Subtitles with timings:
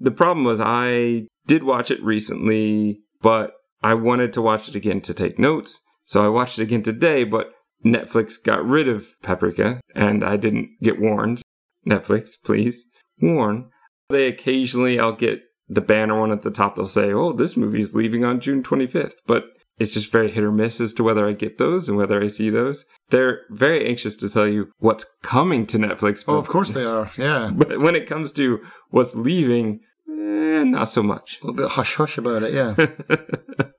[0.00, 5.00] the problem was I did watch it recently, but I wanted to watch it again
[5.02, 5.80] to take notes.
[6.04, 7.52] So I watched it again today, but
[7.84, 11.42] Netflix got rid of Paprika and I didn't get warned.
[11.86, 12.90] Netflix, please
[13.20, 13.70] warn.
[14.08, 16.76] They occasionally, I'll get the banner one at the top.
[16.76, 19.14] They'll say, oh, this movie's leaving on June 25th.
[19.26, 19.44] But
[19.78, 22.26] it's just very hit or miss as to whether I get those and whether I
[22.26, 22.84] see those.
[23.10, 26.24] They're very anxious to tell you what's coming to Netflix.
[26.26, 27.10] Oh, of course they are.
[27.16, 27.50] Yeah.
[27.58, 28.60] But when it comes to
[28.90, 31.38] what's leaving, eh, not so much.
[31.42, 32.54] A little bit hush hush about it.
[32.54, 32.74] Yeah.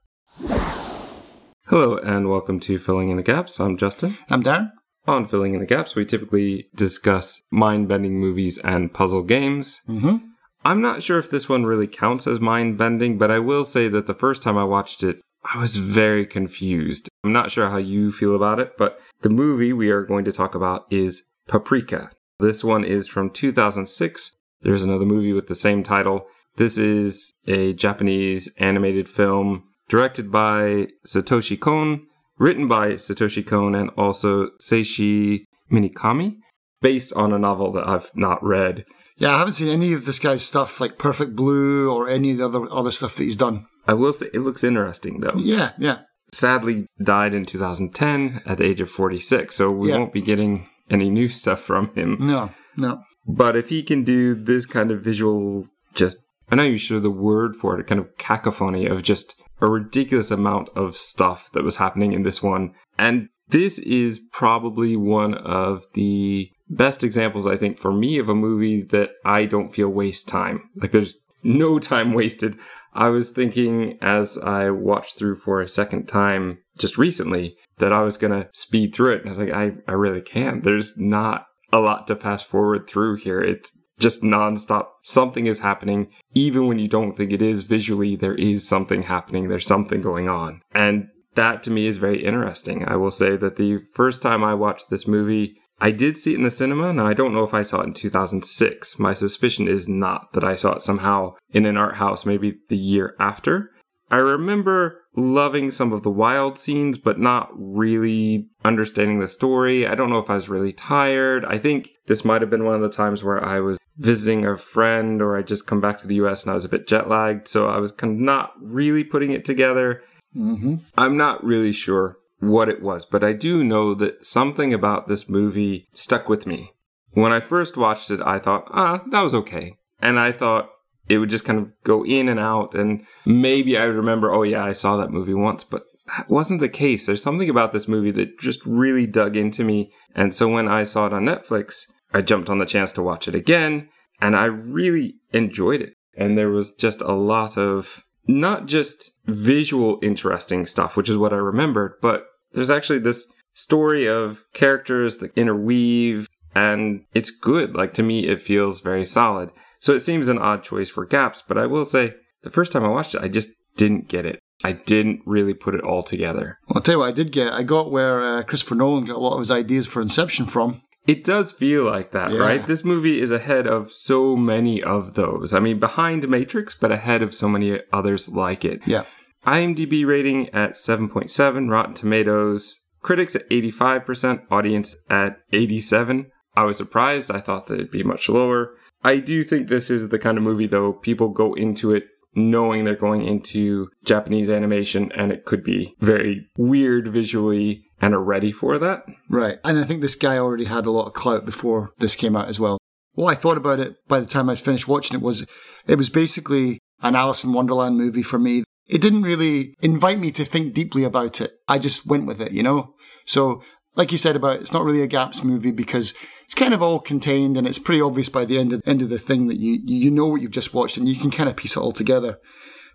[1.68, 3.60] Hello and welcome to Filling in the Gaps.
[3.60, 4.18] I'm Justin.
[4.30, 4.72] I'm Darren.
[5.08, 9.82] On Filling in the Gaps, we typically discuss mind bending movies and puzzle games.
[9.88, 10.18] Mm-hmm.
[10.66, 13.88] I'm not sure if this one really counts as mind bending, but I will say
[13.88, 17.08] that the first time I watched it, I was very confused.
[17.24, 20.32] I'm not sure how you feel about it, but the movie we are going to
[20.32, 22.12] talk about is Paprika.
[22.40, 24.36] This one is from 2006.
[24.62, 26.26] There's another movie with the same title.
[26.58, 32.02] This is a Japanese animated film directed by Satoshi Kon,
[32.38, 36.36] written by Satoshi Kon and also Seishi Minakami,
[36.82, 38.86] based on a novel that I've not read.
[39.18, 42.38] Yeah, I haven't seen any of this guy's stuff like Perfect Blue or any of
[42.38, 43.66] the other other stuff that he's done.
[43.88, 45.36] I will say it looks interesting though.
[45.38, 46.00] Yeah, yeah.
[46.32, 49.98] Sadly, died in 2010 at the age of 46, so we Yeah.
[49.98, 52.18] won't be getting any new stuff from him.
[52.20, 53.00] No, no.
[53.30, 56.18] But if he can do this kind of visual, just,
[56.50, 60.32] I know you sure the word for it, kind of cacophony of just a ridiculous
[60.32, 62.74] amount of stuff that was happening in this one.
[62.98, 68.36] And this is probably one of the best examples, I think, for me of a
[68.36, 70.70] movie that I don't feel waste time.
[70.76, 72.58] Like there's no time wasted.
[72.94, 78.02] I was thinking as I watched through for a second time just recently that I
[78.02, 79.22] was going to speed through it.
[79.22, 80.64] And I was like, I, I really can't.
[80.64, 83.42] There's not a lot to fast forward through here.
[83.42, 84.88] It's just nonstop.
[85.04, 86.08] Something is happening.
[86.34, 89.48] Even when you don't think it is visually, there is something happening.
[89.48, 90.62] There's something going on.
[90.74, 92.86] And that to me is very interesting.
[92.88, 96.38] I will say that the first time I watched this movie, I did see it
[96.38, 96.92] in the cinema.
[96.92, 99.00] Now, I don't know if I saw it in 2006.
[99.00, 102.78] My suspicion is not that I saw it somehow in an art house, maybe the
[102.78, 103.72] year after.
[104.12, 109.88] I remember loving some of the wild scenes, but not really understanding the story.
[109.88, 111.46] I don't know if I was really tired.
[111.46, 114.58] I think this might have been one of the times where I was visiting a
[114.58, 117.10] friend or I just come back to the US and I was a bit jet
[117.10, 117.48] lagged.
[117.48, 120.04] So I was kind of not really putting it together.
[120.36, 120.76] Mm-hmm.
[120.98, 125.28] I'm not really sure what it was, but I do know that something about this
[125.28, 126.72] movie stuck with me.
[127.12, 129.78] When I first watched it, I thought, ah, that was okay.
[130.02, 130.70] And I thought
[131.10, 134.44] it would just kind of go in and out, and maybe I would remember, oh
[134.44, 137.06] yeah, I saw that movie once, but that wasn't the case.
[137.06, 139.92] There's something about this movie that just really dug into me.
[140.16, 143.28] And so when I saw it on Netflix, I jumped on the chance to watch
[143.28, 143.90] it again,
[144.22, 145.94] and I really enjoyed it.
[146.16, 151.34] And there was just a lot of not just visual interesting stuff, which is what
[151.34, 157.76] I remembered, but there's actually this story of characters that interweave and it's good.
[157.76, 159.52] Like to me, it feels very solid.
[159.80, 162.14] So it seems an odd choice for gaps, but I will say
[162.44, 164.40] the first time I watched it, I just didn't get it.
[164.64, 166.60] I didn't really put it all together.
[166.68, 167.54] Well, I'll tell you what I did get.
[167.54, 170.82] I got where uh, Christopher Nolan got a lot of his ideas for Inception from.
[171.08, 172.40] It does feel like that, Yeah.
[172.40, 172.68] right?
[172.68, 175.54] This movie is ahead of so many of those.
[175.54, 178.82] I mean, behind Matrix, but ahead of so many others like it.
[178.86, 179.06] Yeah.
[179.48, 186.28] IMDb rating at 7.7, Rotten Tomatoes, critics at 85%, audience at 87.
[186.58, 187.32] I was surprised.
[187.32, 188.74] I thought that it'd be much lower.
[189.04, 192.06] I do think this is the kind of movie though people go into it
[192.36, 198.24] knowing they're going into Japanese animation and it could be very weird visually and are
[198.24, 199.04] ready for that.
[199.30, 199.58] Right.
[199.64, 202.48] And I think this guy already had a lot of clout before this came out
[202.48, 202.78] as well.
[203.14, 205.48] What I thought about it by the time I'd finished watching it was
[205.88, 208.64] it was basically an Alice in Wonderland movie for me.
[208.88, 211.52] It didn't really invite me to think deeply about it.
[211.68, 212.94] I just went with it, you know?
[213.26, 213.62] So,
[213.96, 216.14] like you said about it's not really a gaps movie because
[216.50, 219.10] it's kind of all contained and it's pretty obvious by the end of, end of
[219.10, 221.56] the thing that you, you know what you've just watched and you can kind of
[221.56, 222.40] piece it all together.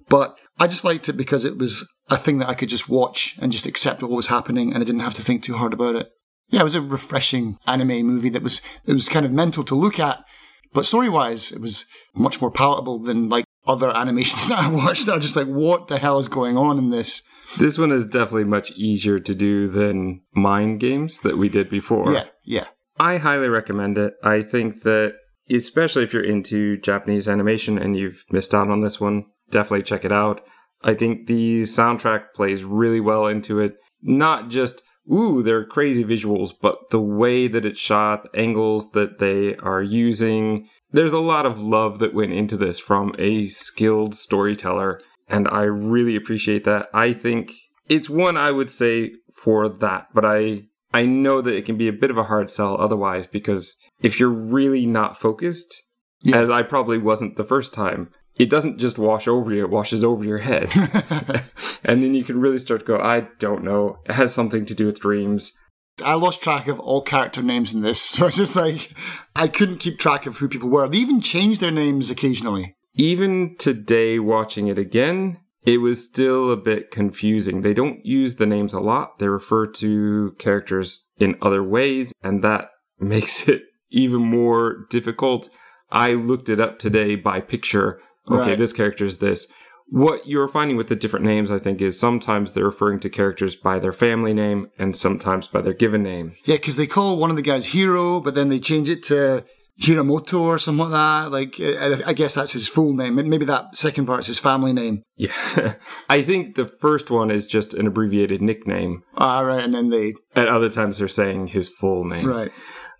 [0.09, 3.39] But I just liked it because it was a thing that I could just watch
[3.41, 5.95] and just accept what was happening and I didn't have to think too hard about
[5.95, 6.11] it.
[6.49, 9.77] Yeah, it was a refreshing anime movie that was it was kind of mental to
[9.77, 10.25] look at,
[10.73, 15.09] but story wise, it was much more palatable than like other animations that I watched.
[15.09, 17.23] I was just like, what the hell is going on in this?
[17.57, 22.13] This one is definitely much easier to do than Mind Games that we did before.
[22.13, 22.67] Yeah, yeah.
[22.99, 24.15] I highly recommend it.
[24.23, 25.15] I think that,
[25.51, 30.05] especially if you're into Japanese animation and you've missed out on this one, definitely check
[30.05, 30.41] it out.
[30.83, 33.75] I think the soundtrack plays really well into it.
[34.03, 39.19] Not just, ooh, they're crazy visuals, but the way that it's shot, the angles that
[39.19, 44.15] they are using, there's a lot of love that went into this from a skilled
[44.15, 46.89] storyteller, and I really appreciate that.
[46.95, 47.53] I think
[47.89, 50.65] it's one I would say for that, but I
[50.95, 54.19] I know that it can be a bit of a hard sell otherwise because if
[54.21, 55.83] you're really not focused,
[56.23, 56.39] Yeah.
[56.39, 60.03] as I probably wasn't the first time, it doesn't just wash over you, it washes
[60.05, 60.69] over your head.
[61.85, 63.99] and then you can really start to go, I don't know.
[64.07, 65.59] It has something to do with dreams.
[66.05, 68.91] I lost track of all character names in this, so it's just like
[69.37, 70.89] I couldn't keep track of who people were.
[70.89, 72.77] They even changed their names occasionally.
[72.95, 77.63] Even today, watching it again, it was still a bit confusing.
[77.63, 79.19] They don't use the names a lot.
[79.19, 82.71] They refer to characters in other ways, and that
[83.01, 85.49] makes it even more difficult.
[85.91, 88.01] I looked it up today by picture.
[88.31, 88.59] Okay, Right.
[88.59, 89.47] this character is this.
[89.89, 93.55] What you're finding with the different names, I think, is sometimes they're referring to characters
[93.55, 96.35] by their family name and sometimes by their given name.
[96.45, 99.45] Yeah, because they call one of the guys Hero, but then they change it to
[99.81, 101.31] Hiramoto or something like that.
[101.33, 103.17] Like, I I guess that's his full name.
[103.17, 105.03] Maybe that second part is his family name.
[105.17, 105.75] Yeah.
[106.09, 109.03] I think the first one is just an abbreviated nickname.
[109.17, 112.27] Ah, right, and then they At other times, they're saying his full name.
[112.27, 112.53] right.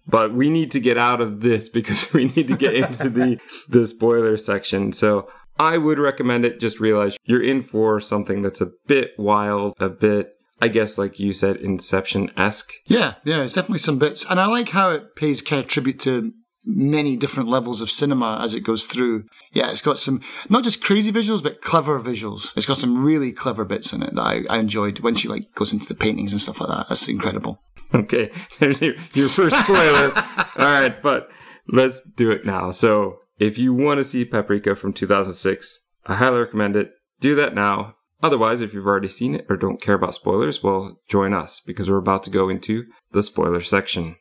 [0.07, 3.39] but we need to get out of this because we need to get into the
[3.69, 5.27] the spoiler section so
[5.59, 9.89] i would recommend it just realize you're in for something that's a bit wild a
[9.89, 14.47] bit i guess like you said inception-esque Yeah, yeah, it's definitely some bits, and I
[14.47, 16.33] like how it pays kind of tribute to
[16.67, 19.25] many different levels of cinema as it goes through.
[19.53, 22.57] Yeah, it's got some not just crazy visuals, but clever visuals.
[22.57, 25.53] It's got some really clever bits in it that I, I enjoyed when she like
[25.55, 26.89] goes into the paintings and stuff like that.
[26.89, 27.61] That's incredible.
[27.95, 30.13] okay there's your, your first spoiler
[30.57, 31.31] all right but
[31.69, 36.41] let's do it now so if you want to see paprika from 2006 i highly
[36.41, 40.15] recommend it do that now otherwise if you've already seen it or don't care about
[40.15, 44.17] spoilers well join us because we're about to go into the spoiler section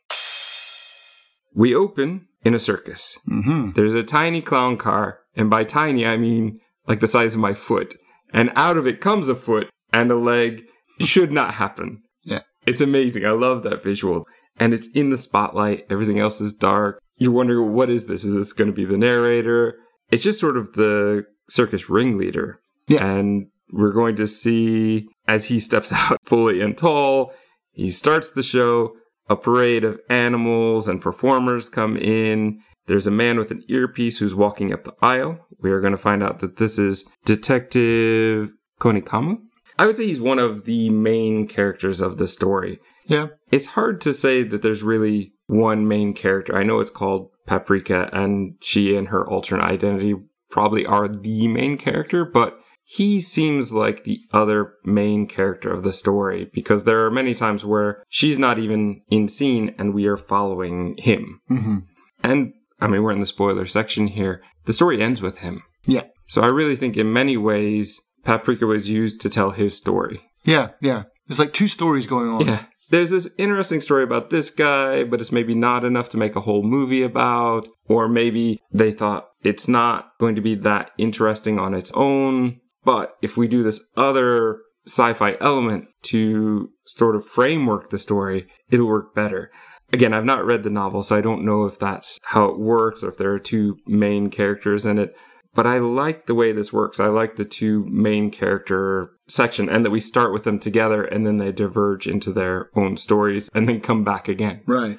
[1.54, 6.16] we open in a circus hmm there's a tiny clown car and by tiny i
[6.16, 7.94] mean like the size of my foot
[8.32, 10.64] and out of it comes a foot and a leg
[11.00, 12.40] should not happen Yeah.
[12.66, 13.24] it's amazing.
[13.24, 14.26] I love that visual.
[14.58, 15.84] And it's in the spotlight.
[15.90, 17.00] Everything else is dark.
[17.16, 18.22] You're wondering, what is this?
[18.24, 19.74] Is this going to be the narrator?
[20.10, 22.60] It's just sort of the circus ringleader.
[22.88, 23.04] Yeah.
[23.04, 27.32] And we're going to see as he steps out fully and tall,
[27.72, 28.94] he starts the show.
[29.28, 32.60] A parade of animals and performers come in.
[32.86, 35.46] There's a man with an earpiece who's walking up the aisle.
[35.60, 39.38] We are going to find out that this is Detective Konakawa.
[39.78, 42.80] I would say he's one of the main characters of the story.
[43.06, 46.56] Yeah, It's hard to say that there's really one main character.
[46.56, 50.14] I know it's called Paprika, and she and her alternate identity
[50.50, 55.92] probably are the main character, but he seems like the other main character of the
[55.92, 60.16] story because there are many times where she's not even in scene and we are
[60.18, 61.40] following him.
[61.48, 61.78] hmm
[62.22, 64.42] And I mean, we're in the spoiler section here.
[64.66, 65.62] The story ends with him.
[65.86, 70.20] yeah, So I really think in many ways, Paprika was used to tell his story.
[70.44, 71.04] yeah, yeah.
[71.26, 72.46] There's like two stories going on.
[72.46, 72.64] Yeah.
[72.90, 76.40] There's this interesting story about this guy, but it's maybe not enough to make a
[76.42, 77.66] whole movie about.
[77.86, 82.60] Or maybe they thought it's not going to be that interesting on its own.
[82.84, 88.46] But if we do this other sci fi element to sort of framework the story,
[88.70, 89.50] it'll work better.
[89.92, 93.02] Again, I've not read the novel, so I don't know if that's how it works
[93.02, 95.16] or if there are two main characters in it.
[95.54, 96.98] But I like the way this works.
[96.98, 101.26] I like the two main character section and that we start with them together and
[101.26, 104.62] then they diverge into their own stories and then come back again.
[104.66, 104.98] Right.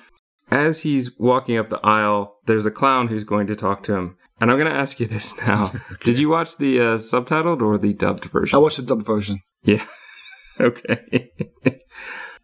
[0.50, 4.18] As he's walking up the aisle, there's a clown who's going to talk to him.
[4.40, 5.72] And I'm going to ask you this now.
[6.02, 8.56] Did you watch the uh, subtitled or the dubbed version?
[8.56, 9.42] I watched the dubbed version.
[9.64, 9.86] Yeah.
[10.60, 11.32] okay.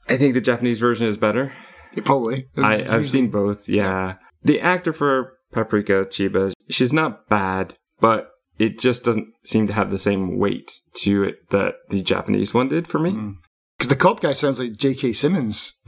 [0.07, 1.53] I think the Japanese version is better.
[1.93, 2.48] Yeah, probably.
[2.57, 4.15] I, I've seen both, yeah.
[4.43, 9.91] The actor for Paprika Chiba, she's not bad, but it just doesn't seem to have
[9.91, 13.36] the same weight to it that the Japanese one did for me.
[13.77, 15.13] Because the cop guy sounds like J.K.
[15.13, 15.81] Simmons.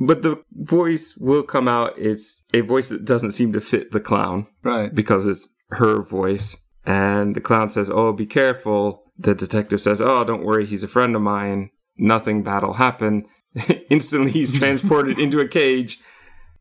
[0.00, 1.92] But the voice will come out.
[1.98, 4.94] It's a voice that doesn't seem to fit the clown Right.
[4.94, 6.56] because it's her voice.
[6.86, 9.04] And the clown says, Oh, be careful.
[9.18, 10.64] The detective says, Oh, don't worry.
[10.66, 11.70] He's a friend of mine.
[11.98, 13.26] Nothing bad will happen.
[13.90, 16.00] Instantly, he's transported into a cage.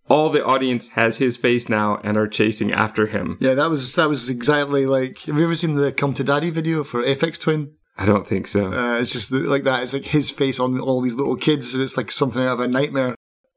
[0.10, 3.38] All the audience has his face now and are chasing after him.
[3.40, 5.20] Yeah, that was that was exactly like.
[5.22, 7.76] Have you ever seen the "Come to Daddy" video for Aphex Twin?
[7.96, 8.74] I don't think so.
[8.74, 9.84] Uh, it's just the, like that.
[9.84, 12.60] It's like his face on all these little kids, and it's like something out of
[12.62, 13.14] a nightmare.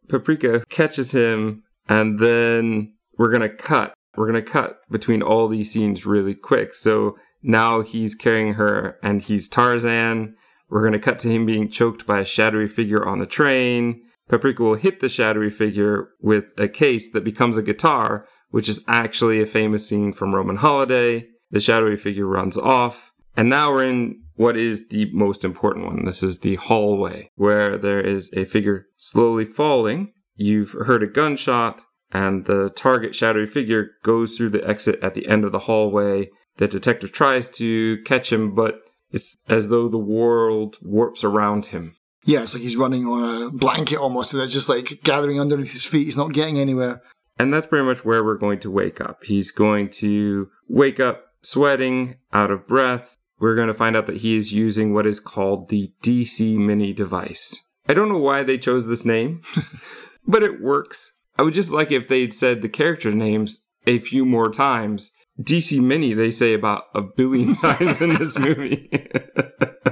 [0.08, 3.94] Paprika catches him, and then we're gonna cut.
[4.16, 6.74] We're gonna cut between all these scenes really quick.
[6.74, 10.34] So now he's carrying her, and he's Tarzan.
[10.68, 14.02] We're gonna cut to him being choked by a shadowy figure on a train.
[14.28, 18.84] Paprika will hit the shadowy figure with a case that becomes a guitar, which is
[18.88, 21.26] actually a famous scene from Roman Holiday.
[21.50, 23.12] The shadowy figure runs off.
[23.36, 26.04] And now we're in what is the most important one.
[26.04, 30.12] This is the hallway, where there is a figure slowly falling.
[30.34, 35.28] You've heard a gunshot, and the target shadowy figure goes through the exit at the
[35.28, 36.28] end of the hallway.
[36.56, 38.80] The detective tries to catch him, but
[39.12, 41.94] it's as though the world warps around him.
[42.24, 45.70] Yeah, it's like he's running on a blanket almost, and it's just like gathering underneath
[45.70, 46.04] his feet.
[46.04, 47.00] He's not getting anywhere.
[47.38, 49.22] And that's pretty much where we're going to wake up.
[49.22, 53.18] He's going to wake up sweating, out of breath.
[53.42, 56.92] We're going to find out that he is using what is called the DC Mini
[56.92, 57.60] device.
[57.88, 59.42] I don't know why they chose this name,
[60.26, 61.12] but it works.
[61.36, 65.10] I would just like if they'd said the character names a few more times.
[65.40, 68.88] DC Mini, they say about a billion times in this movie.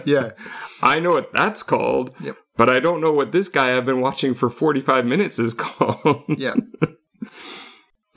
[0.07, 0.31] Yeah.
[0.83, 2.37] I know what that's called, Yep.
[2.57, 6.23] but I don't know what this guy I've been watching for 45 minutes is called.
[6.29, 6.55] Yeah.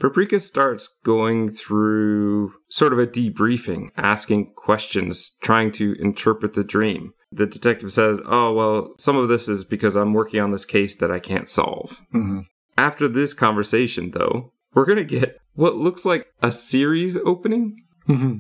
[0.04, 7.14] Paprika starts going through sort of a debriefing, asking questions, trying to interpret the dream.
[7.32, 10.98] The detective says, Oh, well, some of this is because I'm working on this case
[10.98, 12.02] that I can't solve.
[12.12, 12.40] hmm
[12.78, 17.78] After this conversation, though, we're going to get what looks like a series opening.
[18.06, 18.40] hmm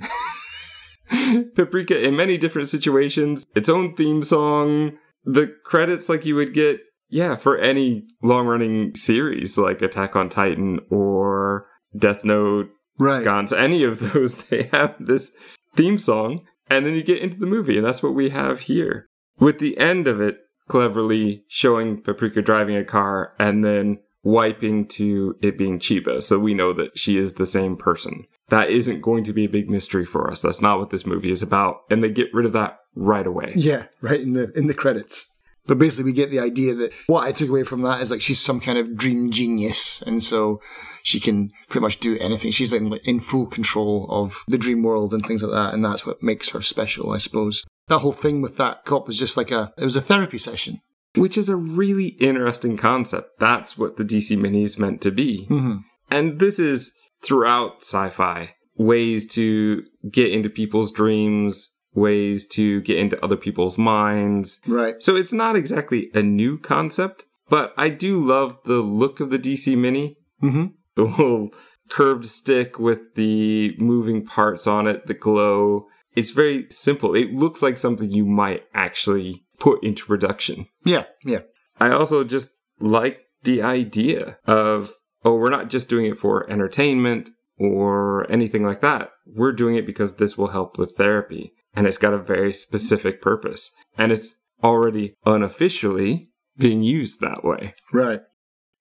[1.56, 6.82] Paprika in many different situations, its own theme song, the credits like you would get,
[7.10, 11.68] yeah, for any long running series like Attack on Titan or
[11.98, 13.26] Death Note, Right.
[13.26, 15.36] Gantz, any of those, they have this
[15.76, 19.08] theme song, and then you get into the movie, and that's what we have here.
[19.40, 25.36] With the end of it cleverly showing Paprika driving a car and then wiping to
[25.42, 28.26] it being Chiba, so we know that she is the same person.
[28.50, 30.42] That isn't going to be a big mystery for us.
[30.42, 33.54] That's not what this movie is about, and they get rid of that right away.
[33.56, 35.30] Yeah, right in the in the credits.
[35.66, 38.22] But basically, we get the idea that what I took away from that is like
[38.22, 40.62] she's some kind of dream genius, and so
[41.04, 42.52] she can pretty much do anything.
[42.52, 46.06] She's like in full control of the dream world and things like that, and that's
[46.06, 47.64] what makes her special, I suppose.
[47.88, 50.80] That whole thing with that cop was just like a it was a therapy session.
[51.16, 53.38] Which is a really interesting concept.
[53.40, 55.46] That's what the DC Mini is meant to be.
[55.46, 55.78] hmm
[56.10, 62.98] And this is throughout sci fi ways to get into people's dreams, ways to get
[62.98, 64.60] into other people's minds.
[64.68, 65.02] Right.
[65.02, 69.40] So it's not exactly a new concept, but I do love the look of the
[69.40, 70.18] DC Mini.
[70.40, 71.50] hmm The little
[71.90, 75.88] curved stick with the moving parts on it, the glow.
[76.16, 77.16] It's very simple.
[77.16, 80.68] It looks like something you might actually put into production.
[80.86, 81.06] Yeah.
[81.24, 81.40] Yeah.
[81.80, 84.94] I also just like the idea of,
[85.26, 89.12] oh, we're not just doing it for entertainment or anything like that.
[89.26, 91.54] We're doing it because this will help with therapy.
[91.76, 93.72] And it's got a very specific purpose.
[93.98, 97.74] And it's already unofficially being used that way.
[97.92, 98.22] Right.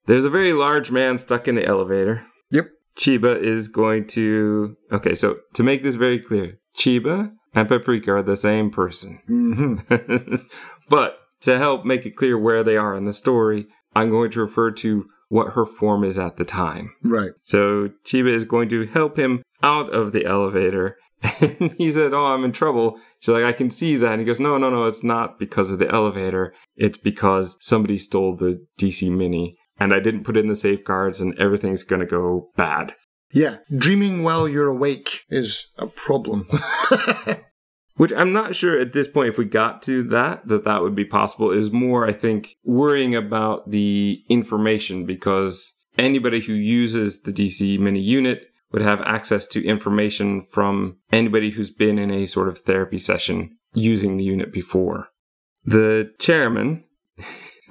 [0.06, 2.26] There's a very large man stuck in the elevator.
[2.50, 2.66] Yep.
[2.98, 4.76] Chiba is going to.
[4.90, 9.20] Okay, so to make this very clear, Chiba and Paprika are the same person.
[9.26, 9.76] hmm
[10.88, 14.40] but to help make it clear where they are in the story, I'm going to
[14.40, 16.94] refer to what her form is at the time.
[17.02, 17.30] Right.
[17.42, 20.96] So Chiba is going to help him out of the elevator.
[21.40, 22.98] And he said, Oh, I'm in trouble.
[23.20, 24.12] She's like, I can see that.
[24.12, 26.54] And he goes, No, no, no, it's not because of the elevator.
[26.76, 31.38] It's because somebody stole the DC Mini and I didn't put in the safeguards and
[31.38, 32.94] everything's going to go bad.
[33.32, 33.58] Yeah.
[33.76, 36.48] Dreaming while you're awake is a problem.
[37.96, 40.94] Which I'm not sure at this point if we got to that, that that would
[40.94, 41.52] be possible.
[41.52, 47.78] It was more, I think, worrying about the information because anybody who uses the DC
[47.78, 52.58] mini unit would have access to information from anybody who's been in a sort of
[52.58, 55.08] therapy session using the unit before.
[55.64, 56.84] The chairman,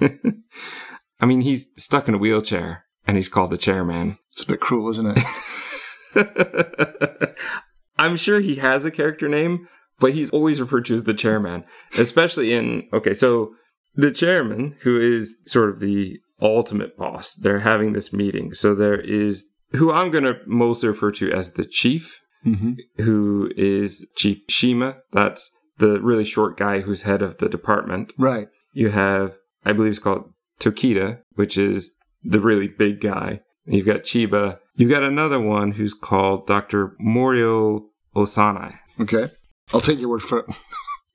[0.00, 4.18] I mean, he's stuck in a wheelchair and he's called the chairman.
[4.30, 5.18] it's a bit cruel, isn't
[6.14, 7.36] it?
[7.98, 9.68] I'm sure he has a character name,
[9.98, 11.64] but he's always referred to as the chairman,
[11.96, 12.88] especially in.
[12.92, 13.54] Okay, so
[13.94, 18.54] the chairman, who is sort of the ultimate boss, they're having this meeting.
[18.54, 23.50] So there is who I'm going to mostly refer to as the chief, hmm who
[23.56, 24.96] is Chief Shima.
[25.12, 28.12] That's the really short guy who's head of the department.
[28.18, 28.48] Right.
[28.72, 33.40] You have, I believe it's called Tokita, which is the really big guy.
[33.66, 34.58] You've got Chiba.
[34.74, 36.94] You've got another one who's called Dr.
[36.98, 37.86] Morio
[38.16, 38.78] Osanai.
[39.00, 39.30] Okay.
[39.72, 40.46] I'll take your word for it.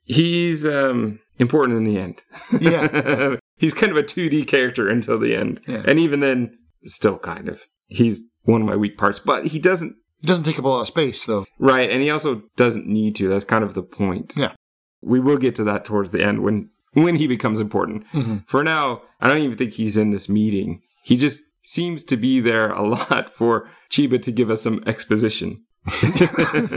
[0.04, 2.22] He's um, important in the end.
[2.60, 3.36] Yeah.
[3.58, 5.62] He's kind of a 2D character until the end.
[5.68, 5.84] Yeah.
[5.86, 7.62] And even then, still kind of.
[7.88, 10.82] He's one of my weak parts, but he doesn't, It doesn't take up a lot
[10.82, 11.46] of space, though.
[11.60, 11.90] right.
[11.92, 13.30] And he also doesn't need to.
[13.30, 14.34] That's kind of the point.
[14.36, 14.54] Yeah.
[15.02, 18.06] We will get to that towards the end when when he becomes important.
[18.14, 18.38] Mm-hmm.
[18.48, 20.82] For now, I don't even think he's in this meeting.
[21.04, 25.64] He just seems to be there a lot for Chiba to give us some exposition.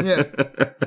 [0.04, 0.24] Yeah.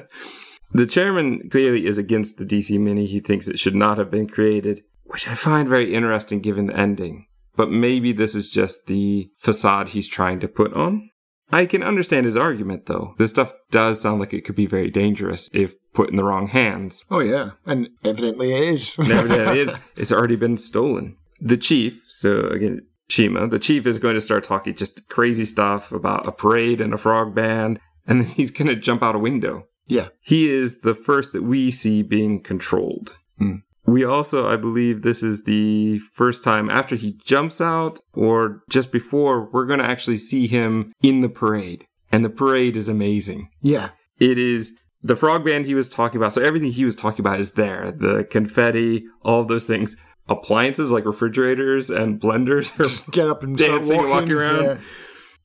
[0.76, 3.06] The chairman clearly is against the DC Mini.
[3.06, 6.76] He thinks it should not have been created, which I find very interesting given the
[6.76, 7.28] ending.
[7.56, 11.10] But maybe this is just the facade he's trying to put on.
[11.52, 13.14] I can understand his argument, though.
[13.20, 16.48] This stuff does sound like it could be very dangerous if put in the wrong
[16.48, 17.06] hands.
[17.12, 18.98] Oh yeah, and evidently it is.
[18.98, 19.76] Nevertheless, it is.
[19.96, 21.18] It's already been stolen.
[21.40, 25.92] The chief, so again, Shima, the chief is going to start talking just crazy stuff
[25.92, 29.20] about a parade and a frog band, and then he's going to jump out a
[29.20, 29.68] window.
[29.88, 30.08] yeah.
[30.22, 33.18] He is the first that we see being controlled.
[33.38, 33.58] Hmm.
[33.94, 38.92] We also, I believe, this is the first time after he jumps out or just
[38.92, 41.86] before, we're going to actually see him in the parade.
[42.12, 43.50] And the parade is amazing.
[43.62, 43.90] Yeah.
[44.20, 46.34] It is the frog band he was talking about.
[46.34, 47.92] So everything he was talking about is there.
[47.92, 49.96] The confetti, all those things.
[50.28, 54.64] Appliances like refrigerators and blenders are Just get up and Dancing and walking, walking around.
[54.64, 54.78] Yeah.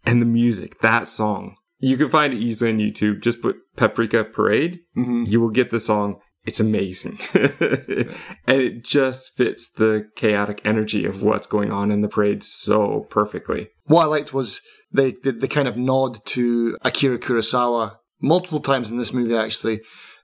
[0.06, 1.56] and the music, that song.
[1.80, 3.20] You can find it easily on YouTube.
[3.22, 4.80] Just put Paprika Parade.
[4.96, 5.28] Mhm.
[5.30, 6.20] You will get the song.
[6.44, 7.18] It's amazing.
[7.34, 13.06] and it just fits the chaotic energy of what's going on in the parade so
[13.10, 13.68] perfectly.
[13.84, 18.90] What I liked was the, the the kind of nod to Akira Kurosawa multiple times
[18.90, 19.36] in this movie.
[19.36, 19.80] Actually,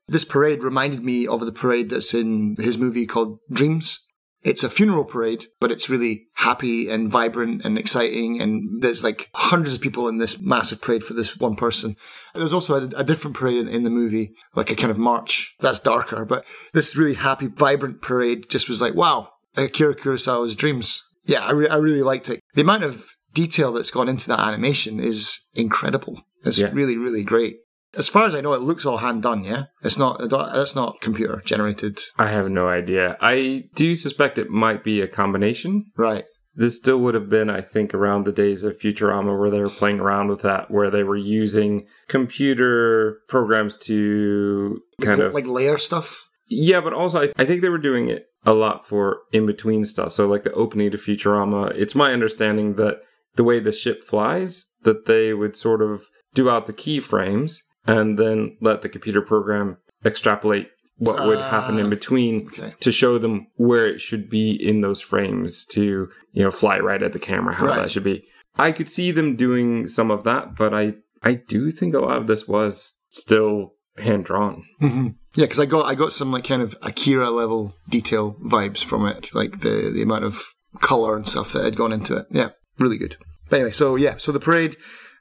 [0.09, 4.03] this parade reminded me of the parade that's in his movie called Dreams.
[4.44, 8.40] It's a funeral parade, but it's really happy and vibrant and exciting.
[8.42, 11.96] And there's like hundreds of people in this massive parade for this one person.
[12.34, 15.54] There's also a, a different parade in, in the movie, like a kind of march
[15.60, 16.26] that's darker.
[16.26, 21.02] But this really happy, vibrant parade just was like, wow, Akira Kurosawa's dreams.
[21.24, 22.40] Yeah, I, re- I really liked it.
[22.54, 26.22] The amount of detail that's gone into that animation is incredible.
[26.44, 26.68] It's Yeah.
[26.72, 27.60] really, really great.
[27.96, 29.44] As far as I know, it looks all hand done.
[29.44, 30.20] Yeah, it's not.
[30.28, 32.00] That's not computer generated.
[32.18, 33.16] I have no idea.
[33.20, 35.86] I do suspect it might be a combination.
[35.96, 36.24] Right.
[36.56, 39.68] This still would have been, I think, around the days of Futurama where they were
[39.68, 45.34] playing around with that, where they were using computer programs to kind like, of.
[45.34, 46.28] like layer stuff.
[46.48, 49.85] yeah, but also I, I think they were doing it a lot for in between
[49.85, 50.12] stuff.
[50.12, 52.98] So, like the opening to Futurama, it's my understanding that
[53.35, 56.04] the way the ship flies, that they would sort of
[56.35, 61.87] do out the keyframes and then let the computer program extrapolate what would happen in
[61.87, 62.75] Ah, between Okay.
[62.81, 67.03] to show them where it should be in those frames to you know fly right
[67.03, 67.77] at the camera how Right.
[67.81, 68.25] that should be
[68.57, 72.16] i could see them doing some of that but i i do think a lot
[72.18, 74.62] of this was still hand drawn
[75.37, 79.05] Yeah, because I got I got some like kind of Akira level detail vibes from
[79.05, 80.44] it, like the the amount of
[80.81, 82.27] color and stuff that had gone into it.
[82.31, 83.16] Yeah, really good.
[83.51, 84.77] But anyway, so yeah, so the parade,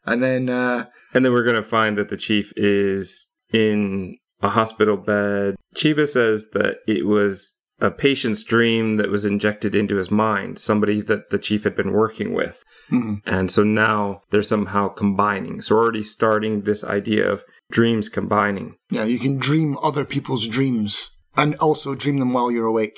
[0.06, 4.49] and then uh, and then we're going to find that the chief is in a
[4.49, 10.10] hospital bed chiba says that it was a patient's dream that was injected into his
[10.12, 13.21] mind somebody that the chief had been working with mhm.
[13.26, 15.62] And so now they're somehow combining.
[15.62, 18.76] So already starting this idea of dreams combining.
[18.91, 22.97] yeah, you can dream other people's dreams and also dream them while you're awake.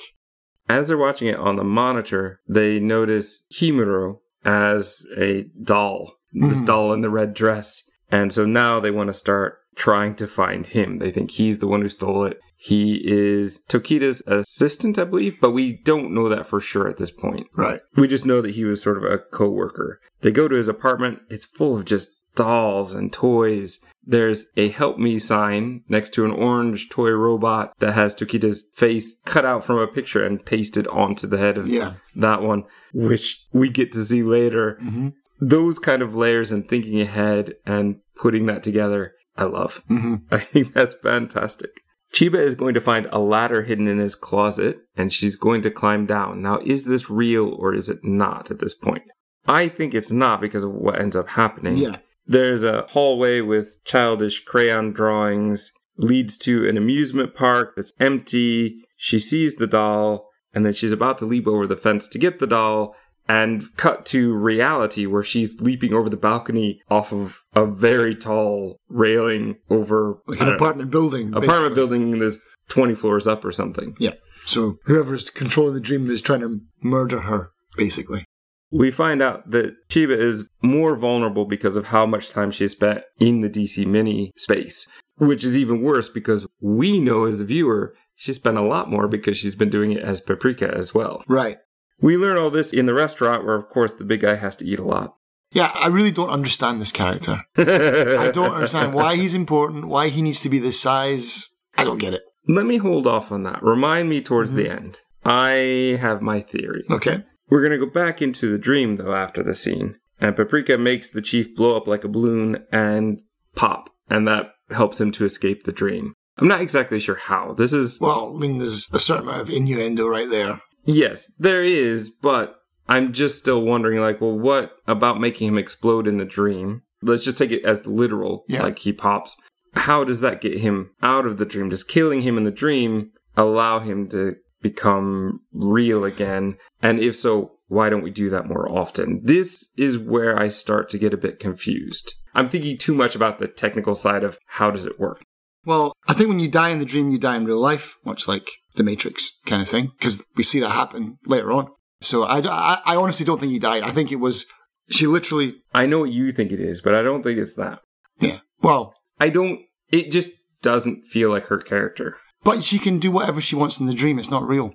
[0.68, 6.66] As they're watching it on the monitor, they notice Himuro as a doll, this Mhm.
[6.66, 7.82] doll in the red dress.
[8.10, 10.98] And so now they want to start trying to find him.
[10.98, 12.40] They think he's the one who stole it.
[12.58, 17.10] He is Tokita's assistant, I believe, but we don't know that for sure at this
[17.10, 17.48] point.
[17.54, 17.80] Right.
[17.96, 20.00] We just know that he was sort of a co-worker.
[20.22, 21.20] They go to his apartment.
[21.28, 23.80] It's full of just dolls and toys.
[24.08, 29.20] There's a help me sign next to an orange toy robot that has Tokita's face
[29.26, 31.94] cut out from a picture and pasted onto the head of Yeah.
[32.14, 32.64] that one,
[32.94, 34.78] which we get to see later.
[34.82, 35.08] Mm-hmm.
[35.40, 39.82] Those kind of layers and thinking ahead and putting that together, I love.
[39.90, 40.16] Mm-hmm.
[40.34, 41.70] I think that's fantastic.
[42.12, 45.70] Chiba is going to find a ladder hidden in his closet and she's going to
[45.70, 46.40] climb down.
[46.40, 49.02] Now, is this real or is it not at this point?
[49.46, 51.76] I think it's not because of what ends up happening.
[51.76, 51.98] Yeah.
[52.26, 58.82] There's a hallway with childish crayon drawings, leads to an amusement park that's empty.
[58.96, 62.38] She sees the doll and then she's about to leap over the fence to get
[62.38, 62.96] the doll
[63.28, 68.78] and cut to reality where she's leaping over the balcony off of a very tall
[68.88, 71.28] railing over Like an don't know, apartment building.
[71.28, 71.74] apartment basically.
[71.74, 73.96] building that's 20 floors up or something.
[73.98, 74.14] Yeah.
[74.44, 78.24] So whoever's controlling the dream is trying to murder her, basically.
[78.70, 82.72] We find out that Chiba is more vulnerable because of how much time she has
[82.72, 84.86] spent in the DC Mini space,
[85.18, 89.08] which is even worse because we know as a viewer she spent a lot more
[89.08, 91.22] because she's been doing it as Paprika as well.
[91.28, 91.58] Right.
[92.00, 94.66] We learn all this in the restaurant where, of course, the big guy has to
[94.66, 95.14] eat a lot.
[95.52, 97.42] Yeah, I really don't understand this character.
[97.56, 101.48] I don't understand why he's important, why he needs to be this size.
[101.78, 102.22] I don't get it.
[102.48, 103.62] Let me hold off on that.
[103.62, 104.76] Remind me towards the Mhm.
[104.76, 105.00] end.
[105.24, 106.84] I have my theory.
[106.90, 107.24] Okay.
[107.48, 109.96] We're going to go back into the dream, though, after the scene.
[110.20, 113.20] And Paprika makes the chief blow up like a balloon and
[113.54, 116.14] pop, and that helps him to escape the dream.
[116.38, 117.54] I'm not exactly sure how.
[117.54, 117.98] This is.
[118.00, 120.60] Well, I mean, there's a certain amount of innuendo right there.
[120.86, 122.56] Yes, there is, but
[122.88, 126.82] I'm just still wondering, like, well, what about making him explode in the dream?
[127.02, 128.62] Let's just take it as literal, Yeah.
[128.62, 129.36] like he pops.
[129.74, 131.68] How does that get him out of the dream?
[131.68, 136.56] Does killing him in the dream allow him to become real again?
[136.82, 139.20] And if so, why don't we do that more often?
[139.24, 142.14] This is where I start to get a bit confused.
[142.34, 145.22] I'm thinking too much about the technical side of how does it work.
[145.66, 148.26] Well, I think when you die in the dream, you die in real life, much
[148.28, 151.68] like the Matrix kind of thing, because we see that happen later on.
[152.00, 153.82] So I, I, I honestly don't think he died.
[153.82, 154.46] I think it was,
[154.90, 157.80] she literally, I know what you think it is, but I don't think it's that.
[158.20, 158.38] yeah.
[158.62, 160.30] Well, I don't, it just
[160.62, 162.16] doesn't feel like her character.
[162.44, 164.18] but she can do whatever she wants in the dream.
[164.18, 164.72] It's not real.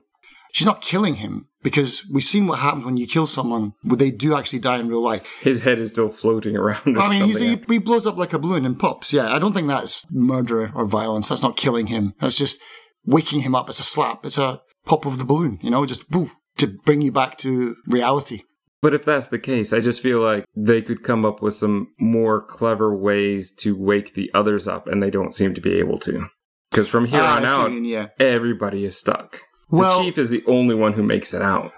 [0.53, 3.73] She's not killing him because we've seen what happens when you kill someone.
[3.83, 5.25] They do actually die in real life.
[5.41, 6.97] His head is still floating around.
[6.99, 9.13] I mean, he's, he, he blows up like a balloon and pops.
[9.13, 11.29] Yeah, I don't think that's murder or violence.
[11.29, 12.13] That's not killing him.
[12.19, 12.61] That's just
[13.05, 13.69] waking him up.
[13.69, 14.25] It's a slap.
[14.25, 17.75] It's a pop of the balloon, you know, just boof to bring you back to
[17.87, 18.41] reality.
[18.81, 21.89] But if that's the case, I just feel like they could come up with some
[21.99, 25.99] more clever ways to wake the others up, and they don't seem to be able
[25.99, 26.25] to.
[26.71, 28.07] Because from here Ah, on I see what out, yeah.
[28.19, 29.39] everybody is stuck.
[29.71, 31.71] Well, the chief is the only one who makes it out.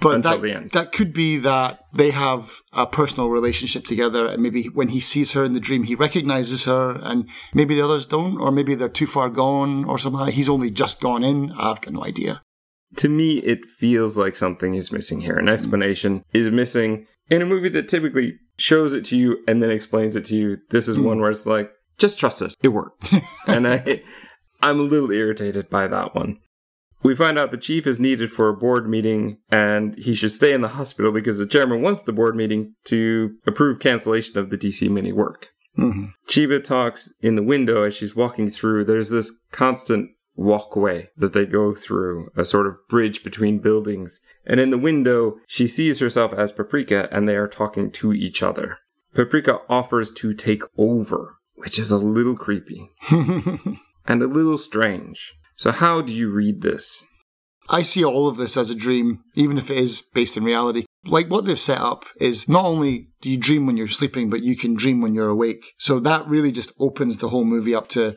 [0.00, 0.70] but until that, the end.
[0.72, 5.32] that could be that they have a personal relationship together, and maybe when he sees
[5.32, 8.88] her in the dream, he recognizes her, and maybe the others don't, or maybe they're
[8.88, 10.26] too far gone, or something.
[10.32, 11.52] He's only just gone in.
[11.52, 12.42] I've got no idea.
[12.96, 15.36] To me, it feels like something is missing here.
[15.36, 19.70] An explanation is missing in a movie that typically shows it to you and then
[19.70, 20.58] explains it to you.
[20.70, 21.04] This is hmm.
[21.04, 22.54] one where it's like, just trust us.
[22.62, 23.12] It worked.
[23.46, 24.02] and I,
[24.62, 26.38] I'm a little irritated by that one.
[27.04, 30.54] We find out the chief is needed for a board meeting and he should stay
[30.54, 34.56] in the hospital because the chairman wants the board meeting to approve cancellation of the
[34.56, 35.50] DC mini work.
[35.76, 38.84] hmm Chiba talks in the window as she's walking through.
[38.86, 44.20] There's this constant walkway that they go through, a sort of bridge between buildings.
[44.46, 48.42] And in the window, she sees herself as Paprika and they are talking to each
[48.42, 48.78] other.
[49.12, 55.34] Paprika offers to take over, which is a little creepy and a little strange.
[55.56, 57.04] So, how do you read this?
[57.68, 60.84] I see all of this as a dream, even if it is based in reality.
[61.06, 64.42] Like what they've set up is not only do you dream when you're sleeping, but
[64.42, 65.72] you can dream when you're awake.
[65.78, 68.16] So that really just opens the whole movie up to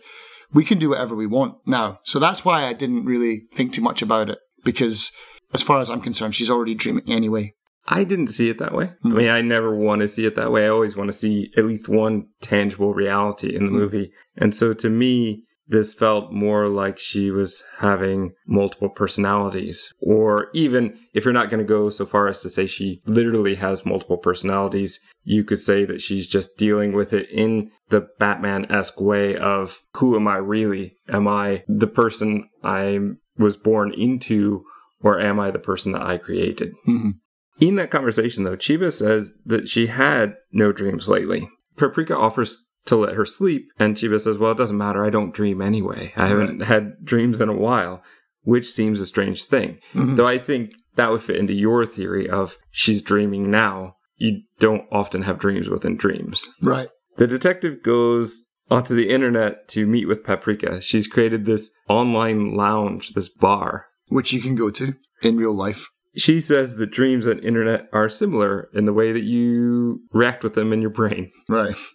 [0.54, 2.00] we can do whatever we want now.
[2.04, 5.12] So that's why I didn't really think too much about it because
[5.54, 7.54] as far as I'm concerned, she's already dreaming anyway.
[7.90, 8.86] I didn't see it that way.
[8.86, 9.18] I hmm.
[9.18, 10.66] mean, I never want to see it that way.
[10.66, 13.78] I always want to see at least one tangible reality in the hmm.
[13.78, 14.12] movie.
[14.36, 19.92] And so to me, this felt more like she was having multiple personalities.
[20.00, 23.56] Or even if you're not going to go so far as to say she literally
[23.56, 28.72] has multiple personalities, you could say that she's just dealing with it in the Batman
[28.72, 30.96] esque way of who am I really?
[31.10, 33.00] Am I the person I
[33.38, 34.64] was born into?
[35.02, 36.74] Or am I the person that I created?
[36.88, 37.16] Mhm.
[37.60, 41.50] In that conversation, though, Chiba says that she had no dreams lately.
[41.76, 45.06] Paprika offers to let her sleep, and Chiba says, Well, it doesn't matter.
[45.06, 46.14] I don't dream anyway.
[46.16, 48.02] I haven't had dreams in a while,
[48.44, 49.80] which seems a strange thing.
[49.94, 50.16] Mhm.
[50.16, 53.96] Though I think that would fit into your theory of she's dreaming now.
[54.18, 56.48] You don't often have dreams within dreams.
[56.62, 56.90] Right.
[57.18, 60.82] The detective goes onto the internet to meet with Paprika.
[60.82, 65.88] She's created this online lounge, this bar, Which you can go to in real life.
[66.16, 70.56] she says that dreams and internet are similar in the way that you react with
[70.56, 71.30] them in your brain.
[71.48, 71.76] Right.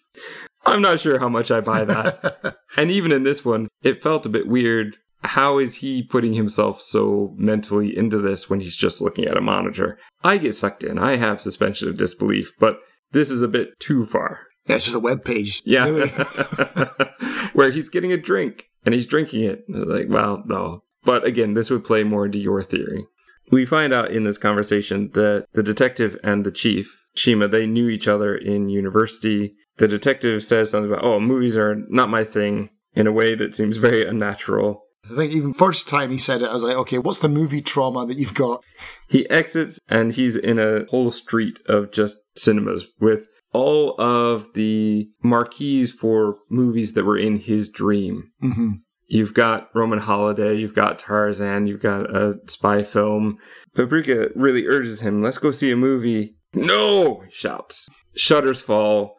[0.64, 2.57] I'm not sure how much I buy that.
[2.77, 4.96] and even in this one, it felt a bit weird.
[5.25, 9.40] How is he putting himself so mentally into this when he's just looking at a
[9.40, 9.98] monitor?
[10.25, 10.98] I get sucked in.
[10.98, 12.79] I have suspension of disbelief, but
[13.12, 14.46] this is a bit too far.
[14.66, 15.62] Yeah, it's just a web page.
[15.64, 15.85] Yeah.
[15.85, 16.09] Really.
[17.53, 19.64] Where he's getting a drink and he's drinking it.
[19.68, 20.83] Like, well, no.
[21.05, 23.07] But again, this would play more into your theory.
[23.51, 27.88] We find out in this conversation that the detective and the chief, Shima, they knew
[27.88, 29.55] each other in university.
[29.78, 33.54] The detective says something about, oh, movies are not my thing in a way that
[33.54, 34.85] seems very unnatural.
[35.11, 37.61] I think even first time he said it, I was like, okay, what's the movie
[37.62, 38.62] trauma that you've got?
[39.08, 43.20] He exits and he's in a whole street of just cinemas with
[43.52, 48.30] all of the marquees for movies that were in his dream.
[48.40, 48.70] hmm
[49.08, 53.37] You've got Roman Holiday, you've got Tarzan, you've got a spy film.
[53.74, 56.37] Paprika really urges him, let's go see a movie.
[56.54, 57.20] No!
[57.26, 57.90] He shouts.
[58.16, 59.16] Shutters fall.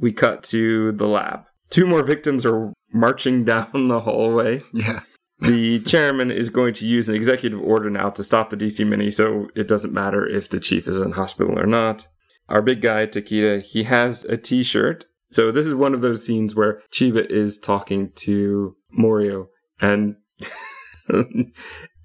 [0.00, 1.44] We cut to the lab.
[1.68, 4.62] Two more victims are marching down the hallway.
[4.72, 5.00] Yeah.
[5.40, 9.10] the chairman is going to use an executive order now to stop the DC Mini,
[9.10, 12.08] so it doesn't matter if the chief is in hospital or not.
[12.48, 15.04] Our big guy, Tokita, he has a t shirt.
[15.30, 19.46] So this is one of those scenes where Chiba is talking to Morio
[19.80, 20.16] and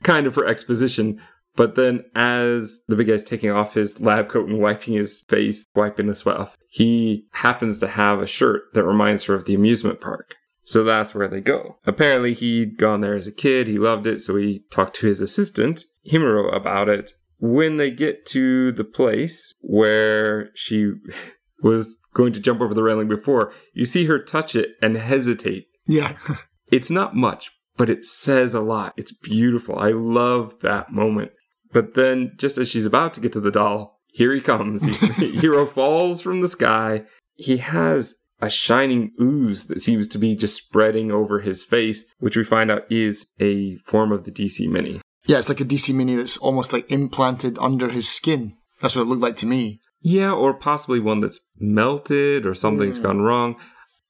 [0.04, 1.20] kind of for exposition.
[1.56, 5.66] But then, as the big guy's taking off his lab coat and wiping his face,
[5.76, 9.56] wiping the sweat off, he happens to have a shirt that reminds her of the
[9.56, 10.36] amusement park.
[10.64, 11.78] So that's where they go.
[11.86, 15.22] Apparently, he'd gone there as a kid, he loved it, so he talked to his
[15.22, 17.12] assistant, Himuro, about it.
[17.40, 20.94] When they get to the place where she
[21.64, 25.68] was going to jump over the railing before, you see her touch it and hesitate.
[25.86, 26.18] Yeah.
[26.72, 28.96] It's not much, but it says a lot.
[28.98, 29.78] It's beautiful.
[29.78, 31.32] I love that moment.
[31.76, 34.86] But then, just as she's about to get to the doll, here he comes.
[35.18, 37.04] Hero falls from the sky.
[37.34, 42.38] He has a shining ooze that seems to be just spreading over his face, which
[42.38, 45.02] we find out is a form of the DC Mini.
[45.26, 48.56] Yeah, it's like a DC Mini that's almost like implanted under his skin.
[48.82, 49.82] That's what it looked like to me.
[50.00, 53.04] Yeah, or possibly one that's melted or something's mm.
[53.04, 53.58] gone wrong.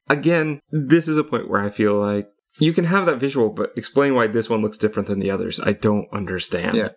[0.07, 2.27] Again, this is a point where I feel like
[2.59, 5.59] you can have that visual, but explain why this one looks different than the others.
[5.59, 6.77] I don't understand.
[6.77, 6.89] Yeah.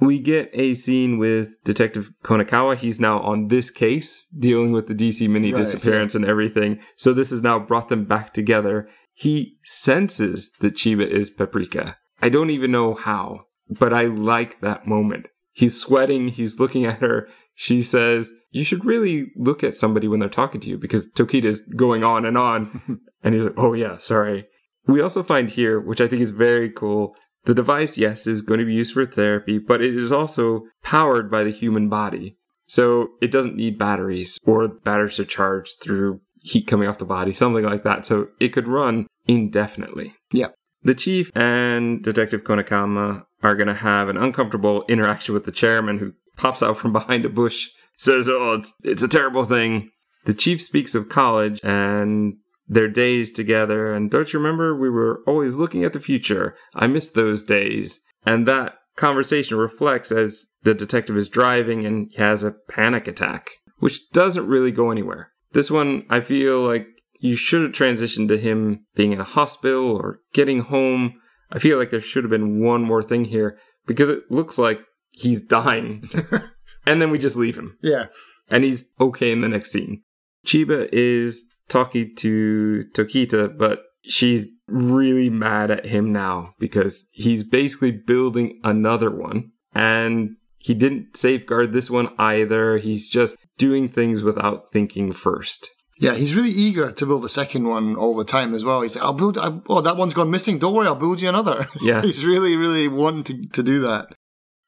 [0.00, 2.76] We get a scene with Detective Konakawa.
[2.76, 6.20] He's now on this case, dealing with the DC mini right, disappearance yeah.
[6.20, 6.80] and everything.
[6.96, 8.88] So this has now brought them back together.
[9.12, 11.96] He senses that Chiba is Paprika.
[12.20, 15.26] I don't even know how, but I like that moment.
[15.52, 17.28] He's sweating, he's looking at her.
[17.54, 21.60] She says, You should really look at somebody when they're talking to you because Tokita's
[21.76, 23.00] going on and on.
[23.22, 24.46] and he's like, Oh, yeah, sorry.
[24.86, 28.60] We also find here, which I think is very cool, the device, yes, is going
[28.60, 32.36] to be used for therapy, but it is also powered by the human body.
[32.66, 37.32] So it doesn't need batteries or batteries are charged through heat coming off the body,
[37.32, 38.06] something like that.
[38.06, 40.14] So it could run indefinitely.
[40.32, 40.48] Yeah.
[40.82, 45.98] The chief and Detective Konakawa are going to have an uncomfortable interaction with the chairman
[45.98, 49.90] who pops out from behind a bush, says, Oh, it's, it's a terrible thing.
[50.24, 53.92] The chief speaks of college and their days together.
[53.92, 56.56] And don't you remember we were always looking at the future?
[56.74, 58.00] I miss those days.
[58.24, 63.50] And that conversation reflects as the detective is driving and he has a panic attack,
[63.78, 65.30] which doesn't really go anywhere.
[65.52, 66.86] This one, I feel like
[67.20, 71.14] you should have transitioned to him being in a hospital or getting home.
[71.52, 74.80] I feel like there should have been one more thing here because it looks like
[75.10, 76.08] he's dying.
[76.86, 77.78] and then we just leave him.
[77.82, 78.06] Yeah.
[78.48, 80.02] And he's okay in the next scene.
[80.44, 87.90] Chiba is talking to Tokita, but she's really mad at him now because he's basically
[87.90, 92.78] building another one and he didn't safeguard this one either.
[92.78, 95.70] He's just doing things without thinking first.
[95.98, 98.82] Yeah, he's really eager to build a second one all the time as well.
[98.82, 100.58] He's like, I'll build, I, oh, that one's gone missing.
[100.58, 101.68] Don't worry, I'll build you another.
[101.80, 102.02] Yeah.
[102.02, 104.08] he's really, really wanting to, to do that.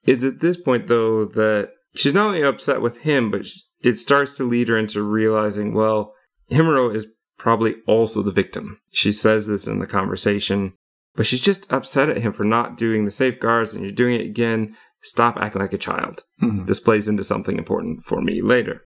[0.04, 3.46] Is at this point, though, that she's not only upset with him, but
[3.80, 6.12] it starts to lead her into realizing, well,
[6.50, 7.06] Himuro is
[7.38, 8.80] probably also the victim.
[8.90, 10.72] She says this in the conversation,
[11.14, 14.26] but she's just upset at him for not doing the safeguards and you're doing it
[14.26, 14.76] again.
[15.02, 16.22] Stop acting like a child.
[16.42, 16.66] Mm-hmm.
[16.66, 18.84] This plays into something important for me later.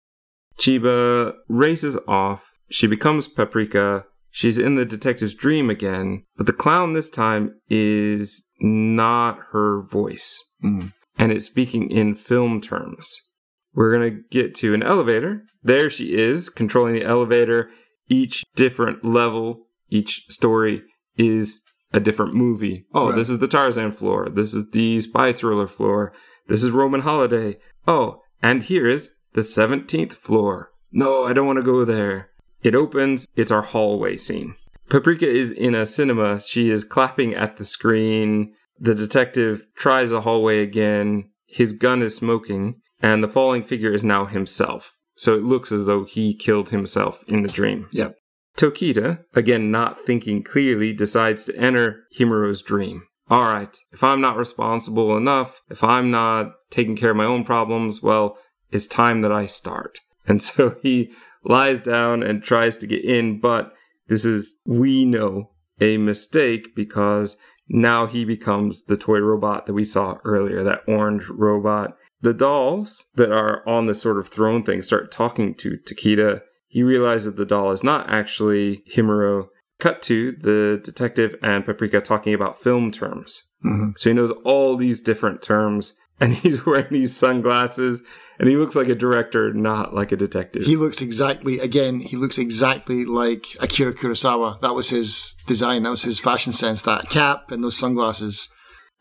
[0.58, 2.50] Chiba races off.
[2.70, 4.04] She becomes Paprika.
[4.30, 10.40] She's in the detective's dream again, but the clown this time is not her voice.
[10.62, 10.92] Mm.
[11.16, 13.16] And it's speaking in film terms.
[13.74, 15.42] We're going to get to an elevator.
[15.62, 17.70] There she is, controlling the elevator.
[18.08, 20.82] Each different level, each story
[21.16, 22.86] is a different movie.
[22.92, 23.16] Oh, right.
[23.16, 24.28] this is the Tarzan floor.
[24.28, 26.12] This is the spy thriller floor.
[26.48, 27.58] This is Roman Holiday.
[27.86, 30.70] Oh, and here is the 17th floor.
[30.92, 32.30] No, I don't want to go there.
[32.62, 33.26] It opens.
[33.36, 34.54] It's our hallway scene.
[34.88, 36.40] Paprika is in a cinema.
[36.40, 38.52] She is clapping at the screen.
[38.78, 41.30] The detective tries a hallway again.
[41.46, 44.96] His gun is smoking and the falling figure is now himself.
[45.12, 47.86] So it looks as though he killed himself in the dream.
[47.92, 48.16] Yep.
[48.56, 53.02] Tokita, again not thinking clearly, decides to enter Himuro's dream.
[53.30, 58.02] Alright, if I'm not responsible enough, if I'm not taking care of my own problems,
[58.02, 58.38] well,
[58.70, 59.98] it's time that I start.
[60.26, 61.12] And so he
[61.44, 63.74] lies down and tries to get in, but
[64.08, 67.36] this is, we know, a mistake because
[67.68, 73.04] now he becomes the toy robot that we saw earlier, that orange robot the dolls
[73.14, 76.40] that are on this sort of throne thing start talking to Tokita.
[76.66, 79.48] He realizes that the doll is not actually Himuro.
[79.78, 83.42] Cut to the detective and Paprika talking about film terms.
[83.64, 83.90] Mm-hmm.
[83.96, 85.94] So he knows all these different terms.
[86.20, 88.02] and he's wearing these sunglasses
[88.38, 90.62] and he looks like a director, not like a detective.
[90.62, 94.60] He looks exactly, again, he looks exactly like Akira Kurosawa.
[94.60, 98.48] That was his design, that was his fashion sense, that cap and those sunglasses.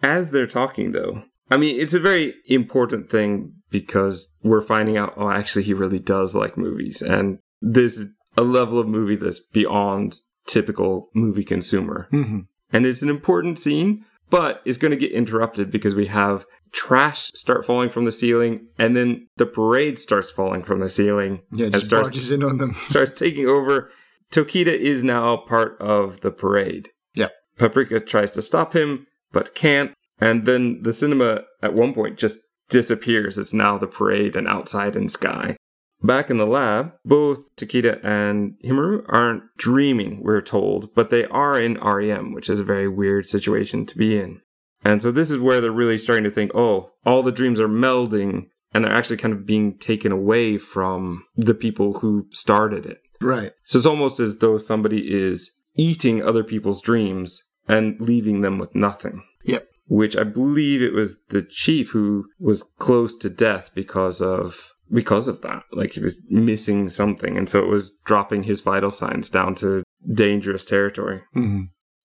[0.01, 5.13] As they're talking, though, I mean, it's a very important thing because we're finding out,
[5.17, 7.01] oh, actually, he really does like movies.
[7.01, 10.15] And this is a level of movie that's beyond
[10.47, 12.08] typical movie consumer.
[12.12, 12.39] Mm-hmm.
[12.71, 17.32] And it's an important scene, but it's going to get interrupted because we have trash
[17.36, 21.41] start falling from the ceiling, and then the parade starts falling from the ceiling.
[21.51, 22.73] Yeah, and starts, in on them.
[22.82, 23.91] starts taking over.
[24.32, 26.89] Tokita is now part of the parade.
[27.13, 27.29] Yeah.
[27.58, 29.93] Paprika tries to stop him, but can't.
[30.19, 33.38] And then the cinema at one point just disappears.
[33.38, 35.58] It's now the parade and outside in sky.
[36.02, 41.58] Back in the lab, both Tokita and Himuro aren't dreaming, we're told, but they are
[41.58, 44.41] in REM, which is a very weird situation to be in.
[44.84, 47.69] And so this is where they're really starting to think, oh, all the dreams are
[47.69, 53.02] melding and they're actually kind of being taken away from the people who started it.
[53.21, 53.54] Right.
[53.63, 58.76] So it's almost as though somebody is eating other people's dreams and leaving them with
[58.76, 59.23] nothing.
[59.45, 59.67] Yep.
[59.88, 65.28] Which I believe it was the chief who was close to death because of because
[65.28, 65.63] of that.
[65.72, 69.84] Like he was missing something and so it was dropping his vital signs down to
[70.13, 71.22] dangerous territory.
[71.36, 71.63] Mm-hmm.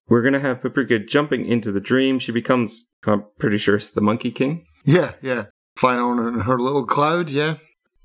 [0.08, 2.18] We're gonna have Paprika jumping into the dream.
[2.18, 4.66] She becomes I'm pretty sure it's the Monkey King.
[4.84, 5.46] Yeah, yeah.
[5.76, 7.56] Flying on her, her little cloud, yeah.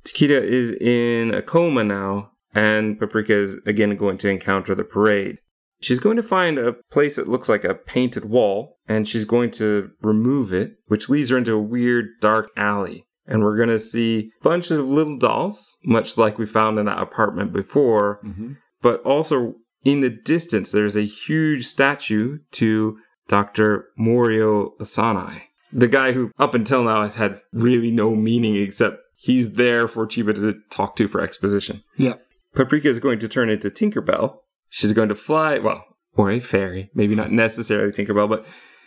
[0.05, 5.39] Tokita is in a coma now, and Paprika is again going to encounter the parade.
[5.83, 9.51] She's going to find a place that looks like a painted wall, and she's going
[9.51, 13.05] to remove it, which leads her into a weird dark alley.
[13.25, 17.01] And we're going to see bunches of little dolls, much like we found in that
[17.01, 18.53] apartment before, Mm-hmm.
[18.81, 23.85] but also in the distance, there's a huge statue to Dr.
[23.97, 25.41] Morio Osanai,
[25.71, 30.05] the guy who up until now has had really no meaning except he's there for
[30.05, 31.83] Chiba to talk to for exposition.
[31.97, 32.15] Yeah.
[32.53, 34.37] Paprika is going to turn into Tinkerbell.
[34.75, 38.43] She's going to fly, well, or a fairy, maybe not necessarily Tinkerbell, but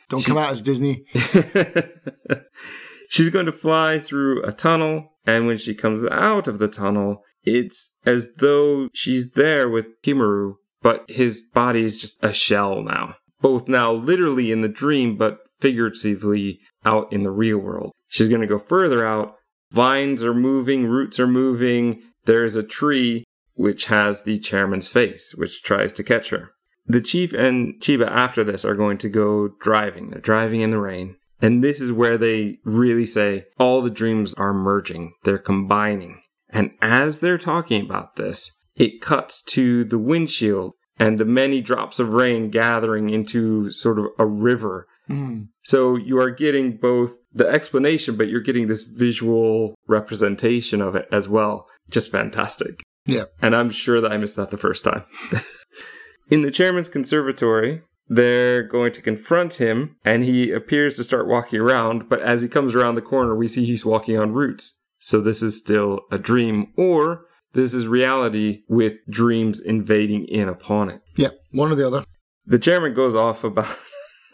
[0.09, 1.05] Don't come out as Disney.
[3.09, 7.23] She's going to fly through a tunnel, and when she comes out of the tunnel,
[7.45, 13.15] it's as though she's there with Himuro, but his body is just a shell now.
[13.41, 17.93] Both now literally in the dream, but figuratively out in the real world.
[18.09, 19.37] She's going to go further out.
[19.71, 22.03] Vines are moving, roots are moving.
[22.25, 23.25] There is a tree
[23.57, 26.53] which has the chairman's face, which tries to catch her.
[26.87, 30.11] The chief and Chiba after this are going to go driving.
[30.11, 31.17] They're driving in the rain.
[31.43, 36.23] And this is where they really say all the dreams are merging, they're combining.
[36.49, 41.99] And as they're talking about this, it cuts to the windshield and the many drops
[41.99, 44.87] of rain gathering into sort of a river.
[45.11, 45.49] Mm.
[45.63, 51.07] So you are getting both the explanation, but you're getting this visual representation of it
[51.13, 51.67] as well.
[51.91, 52.83] Just fantastic.
[53.07, 53.25] Yeah.
[53.41, 55.05] And I'm sure that I missed that the first time.
[56.31, 61.61] In the chairman's conservatory, they're going to confront him, and he appears to start walking
[61.61, 64.83] around, but as he comes around the corner, we see he's walking on roots.
[64.99, 70.91] So this is still a dream, or this is reality with dreams invading in upon
[70.91, 71.01] it.
[71.17, 72.05] Yeah, one or the other.
[72.45, 73.77] The chairman goes off about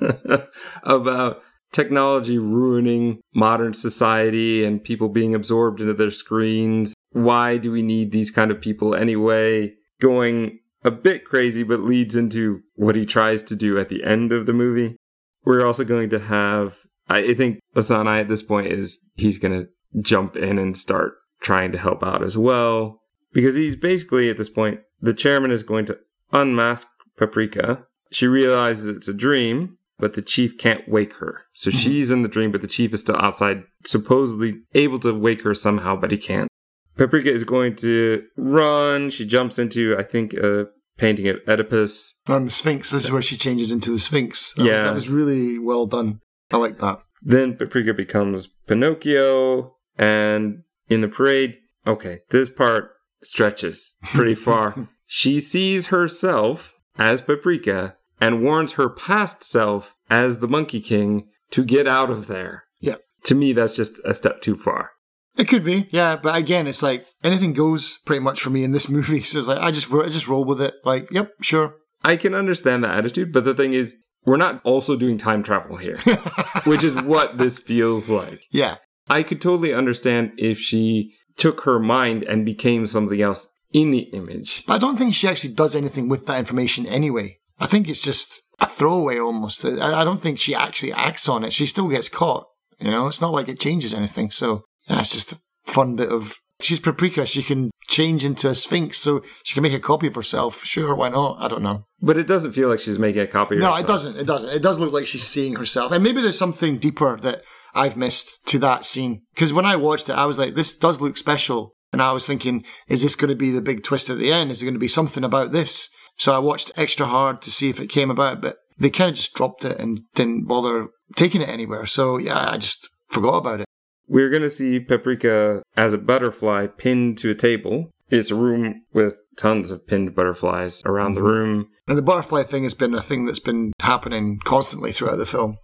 [0.83, 6.95] about technology ruining modern society and people being absorbed into their screens.
[7.13, 9.75] Why do we need these kind of people anyway?
[10.01, 14.33] Going a bit crazy, but leads into what he tries to do at the end
[14.33, 14.97] of the movie.
[15.45, 19.69] We're also going to have, I think Osanai at this point is, he's going to
[20.01, 23.01] jump in and start trying to help out as well.
[23.33, 25.99] Because he's basically at this point, the chairman is going to
[26.33, 27.85] unmask Paprika.
[28.11, 31.43] She realizes it's a dream, but the chief can't wake her.
[31.53, 31.75] So Mhm.
[31.79, 35.55] she's in the dream, but the chief is still outside, supposedly able to wake her
[35.55, 36.49] somehow, but he can't.
[36.97, 39.11] Paprika is going to run.
[39.11, 40.67] She jumps into, I think, a
[40.99, 42.21] painting of Oedipus.
[42.29, 44.53] On the Sphinx, this is where she changes into the Sphinx.
[44.55, 44.83] That, Yeah.
[44.85, 46.21] that was really well done.
[46.51, 46.99] I like that.
[47.23, 49.77] Then Paprika becomes Pinocchio.
[49.99, 52.91] And in the parade, okay, this part
[53.23, 54.89] stretches pretty far.
[55.07, 61.65] she sees herself as Paprika and warns her past self as the Monkey King to
[61.65, 62.65] get out of there.
[62.81, 62.97] Yeah.
[63.25, 64.91] To me, that's just a step too far.
[65.37, 68.73] It could be, yeah, but again, it's like anything goes pretty much for me in
[68.73, 69.23] this movie.
[69.33, 70.75] So it's like I just I just roll with it.
[70.85, 71.77] Like, yep, sure.
[72.05, 75.77] I can understand that attitude, but the thing is, we're not also doing time travel
[75.77, 75.97] here,
[76.65, 78.45] which is what this feels like.
[78.51, 78.77] yeah,
[79.09, 84.01] I could totally understand if she took her mind and became something else in the
[84.13, 84.65] image.
[84.67, 87.39] but I don't think she actually does anything with that information anyway.
[87.59, 89.65] I think it's just a throwaway almost.
[89.65, 91.53] I, I don't think she actually acts on it.
[91.53, 92.47] She still gets caught
[92.81, 94.31] You know, it's not like it changes anything.
[94.31, 96.37] So it's just a fun bit of.
[96.61, 97.27] She's Paprika.
[97.27, 100.65] She can change into a sphinx, so she can make a copy of herself.
[100.65, 101.39] Sure, why not?
[101.41, 101.87] I don't know.
[102.01, 103.57] But it doesn't feel like she's making a copy.
[103.57, 103.81] No, herself.
[103.81, 104.17] it doesn't.
[104.17, 104.51] It doesn't.
[104.57, 107.43] It does look like she's seeing herself, and maybe there's something deeper that
[107.75, 109.23] I've missed to that scene.
[109.35, 112.27] Because when I watched it, I was like, this does look special, and I was
[112.27, 114.51] thinking, is this going to be the big twist at the end?
[114.51, 115.91] Is there going to be something about this?
[116.17, 119.17] So I watched extra hard to see if it came about, but they kind of
[119.17, 121.87] just dropped it and didn't bother taking it anywhere.
[121.87, 123.67] So yeah, I just forgot about it.
[124.09, 127.91] We're going to see Paprika as a butterfly pinned to a table.
[128.11, 131.31] It's a room with tons of pinned butterflies around the mm-hmm.
[131.31, 131.69] room.
[131.89, 135.57] And the butterfly thing has been a thing that's been happening constantly throughout the film.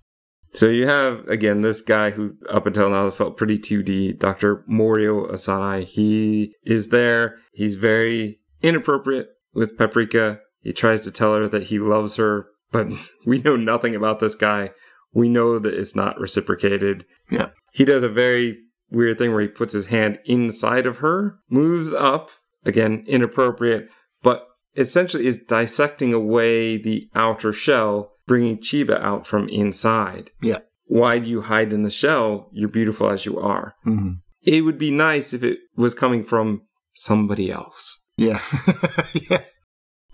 [0.54, 4.64] So you have, again, this guy who up until now felt pretty 2D, Dr.
[4.66, 5.84] Morio Osanai.
[5.84, 7.36] He is there.
[7.52, 10.40] He's very inappropriate with Paprika.
[10.60, 12.88] He tries to tell her that he loves her, but
[13.26, 14.70] we know nothing about this guy.
[15.12, 17.04] We know that it's not reciprocated.
[17.30, 17.50] Yeah.
[17.78, 18.58] He does a very
[18.90, 22.30] weird thing where he puts his hand inside of her, moves up,
[22.64, 23.88] again, inappropriate,
[24.20, 30.32] but essentially is dissecting away the outer shell, bringing Chiba out from inside.
[30.42, 30.58] Yeah.
[30.86, 32.50] Why do you hide in the shell?
[32.52, 33.76] You're beautiful as you are.
[33.86, 34.14] Mm-hmm.
[34.42, 36.62] It would be nice if it was coming from
[36.94, 38.08] somebody else.
[38.16, 38.42] Yeah.
[39.30, 39.42] yeah.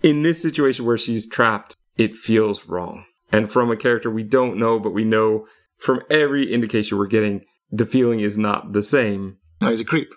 [0.03, 3.05] In this situation where she's trapped, it feels wrong.
[3.31, 5.47] And from a character we don't know, but we know
[5.79, 9.37] from every indication we're getting, the feeling is not the same.
[9.61, 10.09] No, he's a creep.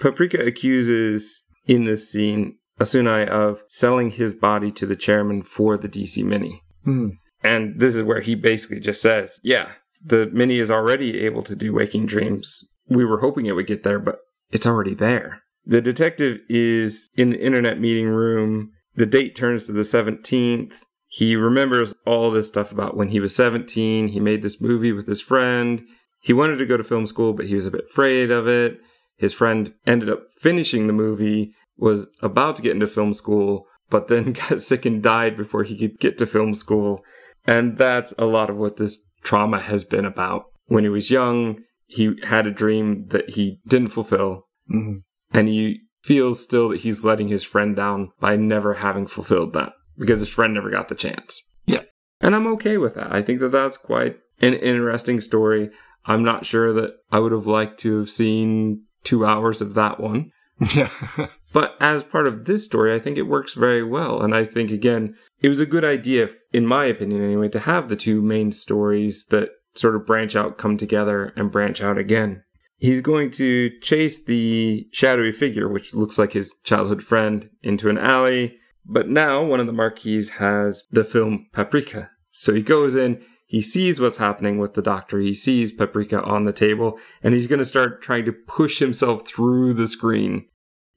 [0.00, 5.88] Paprika accuses in this scene Osanai of selling his body to the chairman for the
[5.88, 6.62] DC Mini.
[6.84, 7.10] Hmm.
[7.44, 9.70] And this is where he basically just says, yeah,
[10.04, 12.68] the Mini is already able to do waking dreams.
[12.88, 14.18] We were hoping it would get there, but
[14.50, 15.42] it's already there.
[15.64, 18.72] The detective is in the internet meeting room.
[18.94, 20.74] The date turns to the 17th.
[21.06, 24.08] He remembers all this stuff about when he was 17.
[24.08, 25.82] He made this movie with his friend.
[26.22, 28.80] He wanted to go to film school, but he was a bit afraid of it.
[29.16, 34.08] His friend ended up finishing the movie, was about to get into film school, but
[34.08, 37.04] then got sick and died before he could get to film school.
[37.44, 40.46] And that's a lot of what this trauma has been about.
[40.66, 44.98] When he was young, he had a dream that he didn't fulfill, hmm
[45.32, 49.72] and he feels still that he's letting his friend down by never having fulfilled that
[49.98, 51.50] because his friend never got the chance.
[51.66, 51.82] Yeah.
[52.20, 53.12] And I'm okay with that.
[53.12, 55.70] I think that that's quite an interesting story.
[56.04, 60.00] I'm not sure that I would have liked to have seen two hours of that
[60.00, 60.32] one.
[60.74, 60.90] Yeah.
[61.52, 64.22] But as part of this story, I think it works very well.
[64.22, 67.88] And I think, again, it was a good idea, in my opinion anyway, to have
[67.88, 72.42] the two main stories that sort of branch out, come together, and branch out again.
[72.78, 77.98] He's going to chase the shadowy figure, which looks like his childhood friend, into an
[77.98, 78.56] alley.
[78.84, 82.10] But now one of the marquees has the film Paprika.
[82.32, 83.22] So he goes in,
[83.52, 87.46] he sees what's happening with the doctor, he sees Paprika on the table, and he's
[87.46, 90.46] going to start trying to push himself through the screen.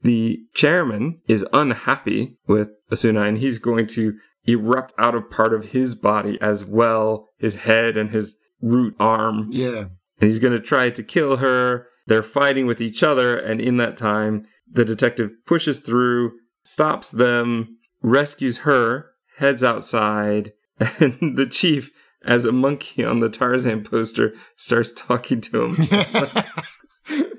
[0.00, 4.14] The chairman is unhappy with Asuna, and he's going to
[4.46, 9.50] erupt out of part of his body as well, his head and his root arm
[9.50, 9.88] yeah.
[10.18, 11.88] and he's going to try to kill her.
[12.06, 16.32] They're fighting with each other, and in that time, the detective pushes through,
[16.62, 20.54] stops them, rescues her, heads outside,
[21.00, 21.92] and the chief,
[22.26, 25.76] as a monkey on the Tarzan poster, starts talking to him.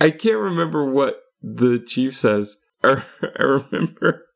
[0.00, 2.56] I can't remember what the chief says.
[2.84, 3.02] I
[3.38, 4.26] remember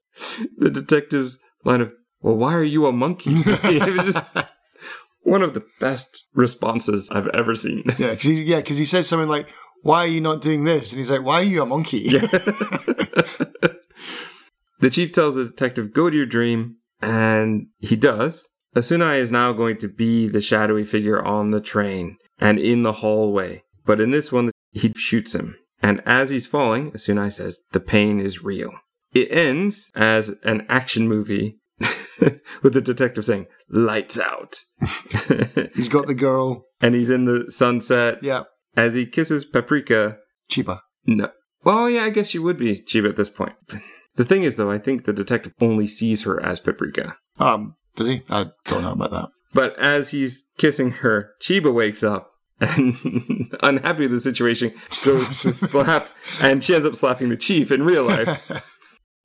[0.56, 3.32] the detective's line of, Well, why are you a monkey?
[3.36, 4.24] it was just
[5.22, 7.84] one of the best responses I've ever seen.
[7.98, 9.48] Yeah, because he, yeah, he says something like,
[9.82, 12.08] "Why are you not doing this?" And he's like, "Why are you a monkey?"
[14.80, 16.76] the chief tells the detective, Go to your dream.
[17.02, 18.48] And he does.
[18.76, 22.92] Osanai is now going to be the shadowy figure on the train and in the
[22.92, 23.62] hallway.
[23.84, 25.56] But in this one, he shoots him.
[25.82, 28.70] And as he's falling, Osanai says, The pain is real.
[29.12, 31.58] It ends as an action movie
[32.62, 34.58] with the detective saying, Lights out.
[35.74, 36.64] he's got the girl.
[36.80, 38.22] and he's in the sunset.
[38.22, 38.44] Yeah,
[38.76, 40.18] As he kisses Paprika,
[40.50, 40.80] Chiba.
[41.06, 41.30] no.
[41.62, 43.52] Well, yeah, I guess you would be Chiba at this point.
[44.16, 47.16] The thing is, though, I think the detective only sees her as Paprika.
[47.38, 48.22] Um, does he?
[48.28, 49.28] I don't know about that.
[49.52, 52.30] But as he's kissing her, Chiba wakes up
[52.60, 52.94] and,
[53.62, 54.72] unhappy with the situation,
[55.04, 56.08] goes to slap,
[56.40, 58.64] and she ends up slapping the chief in real life.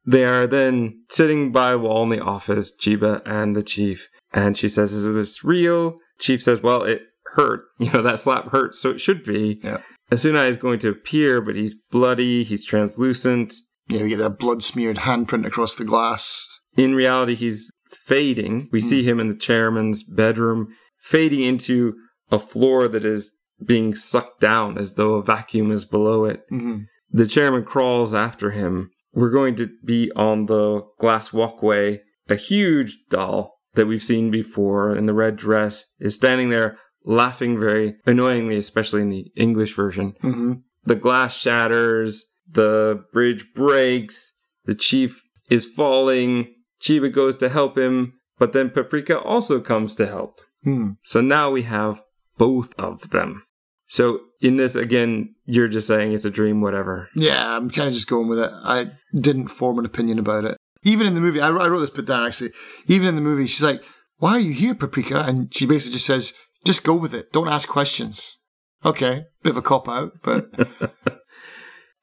[0.08, 4.56] They are then sitting by a wall in the office, Chiba and the chief, and
[4.56, 5.98] she says, Is this real?
[6.20, 7.02] Chief says, Well, it
[7.34, 7.64] hurt.
[7.80, 9.60] You know, that slap hurt, so it should be.
[9.64, 9.80] Yeah.
[10.12, 13.56] Asuna is going to appear, but he's bloody, he's translucent.
[13.88, 16.48] Yeah, we get that blood smeared handprint across the glass.
[16.78, 17.72] In reality, he's
[18.06, 18.70] fading.
[18.72, 20.68] We see him in the chairman's bedroom,
[21.02, 21.96] fading into
[22.32, 26.42] a floor that is being sucked down as though a vacuum is below it.
[26.50, 26.80] hmm
[27.12, 28.92] The chairman crawls after him.
[29.14, 32.02] We're going to be on the glass walkway.
[32.30, 37.60] A huge doll that we've seen before in the red dress is standing there laughing
[37.60, 40.16] very annoyingly, especially in the English version.
[40.22, 40.54] hmm
[40.86, 46.54] The glass shatters, the bridge breaks, the chief is falling.
[46.86, 50.40] Chiba goes to help him, but then Paprika also comes to help.
[50.64, 50.92] Hmm.
[51.02, 52.04] So now we have
[52.38, 53.44] both of them.
[53.88, 57.10] So in this, again, you're just saying it's a dream, whatever.
[57.16, 58.52] Yeah, I'm kind of just going with it.
[58.54, 60.58] I didn't form an opinion about it.
[60.84, 62.52] Even in the movie, I wrote, I wrote this bit down actually.
[62.88, 63.84] Even in the movie, she's like,
[64.18, 66.34] "Why are you here, Paprika?" And she basically just says,
[66.64, 67.32] "Just go with it.
[67.32, 68.40] Don't ask questions."
[68.86, 70.48] Okay, bit of a cop out, but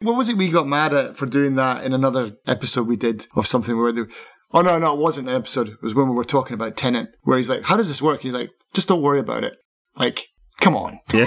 [0.01, 3.27] what was it we got mad at for doing that in another episode we did
[3.37, 4.09] of something where the
[4.55, 5.69] Oh no, no, it wasn't an episode.
[5.69, 8.21] It was when we were talking about Tenet, where he's like, "How does this work?"
[8.23, 9.55] He's like, "Just don't worry about it."
[9.97, 10.27] Like,
[10.61, 10.99] come on.
[11.15, 11.27] Yeah.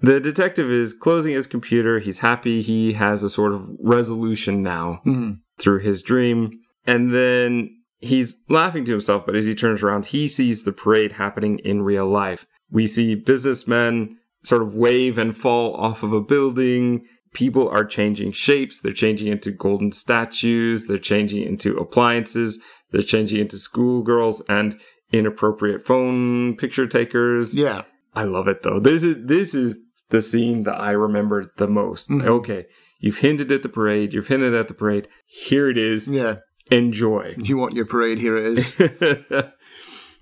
[0.00, 1.98] the detective is closing his computer.
[1.98, 5.38] He's happy he has a sort of resolution now Mhm.
[5.58, 6.50] through his dream.
[6.86, 11.12] And then he's laughing to himself, but as he turns around, he sees the parade
[11.12, 12.44] happening in real life.
[12.70, 17.06] We see businessmen sort of wave and fall off of a building.
[17.34, 18.80] People are changing shapes.
[18.80, 20.86] They're changing into golden statues.
[20.86, 22.62] They're changing into appliances.
[22.92, 24.78] They're changing into schoolgirls and
[25.12, 27.54] inappropriate phone picture takers.
[27.54, 27.82] Yeah,
[28.14, 28.80] I love it though.
[28.80, 29.78] This is this is
[30.10, 32.08] the scene that I remember the most.
[32.08, 32.24] Mhm.
[32.24, 32.66] Okay,
[33.00, 34.12] you've hinted at the parade.
[34.14, 35.08] You've hinted at the parade.
[35.26, 36.08] Here it is.
[36.08, 36.36] yeah.
[36.70, 37.34] Enjoy.
[37.42, 38.18] You want your parade?
[38.18, 38.74] Here it is.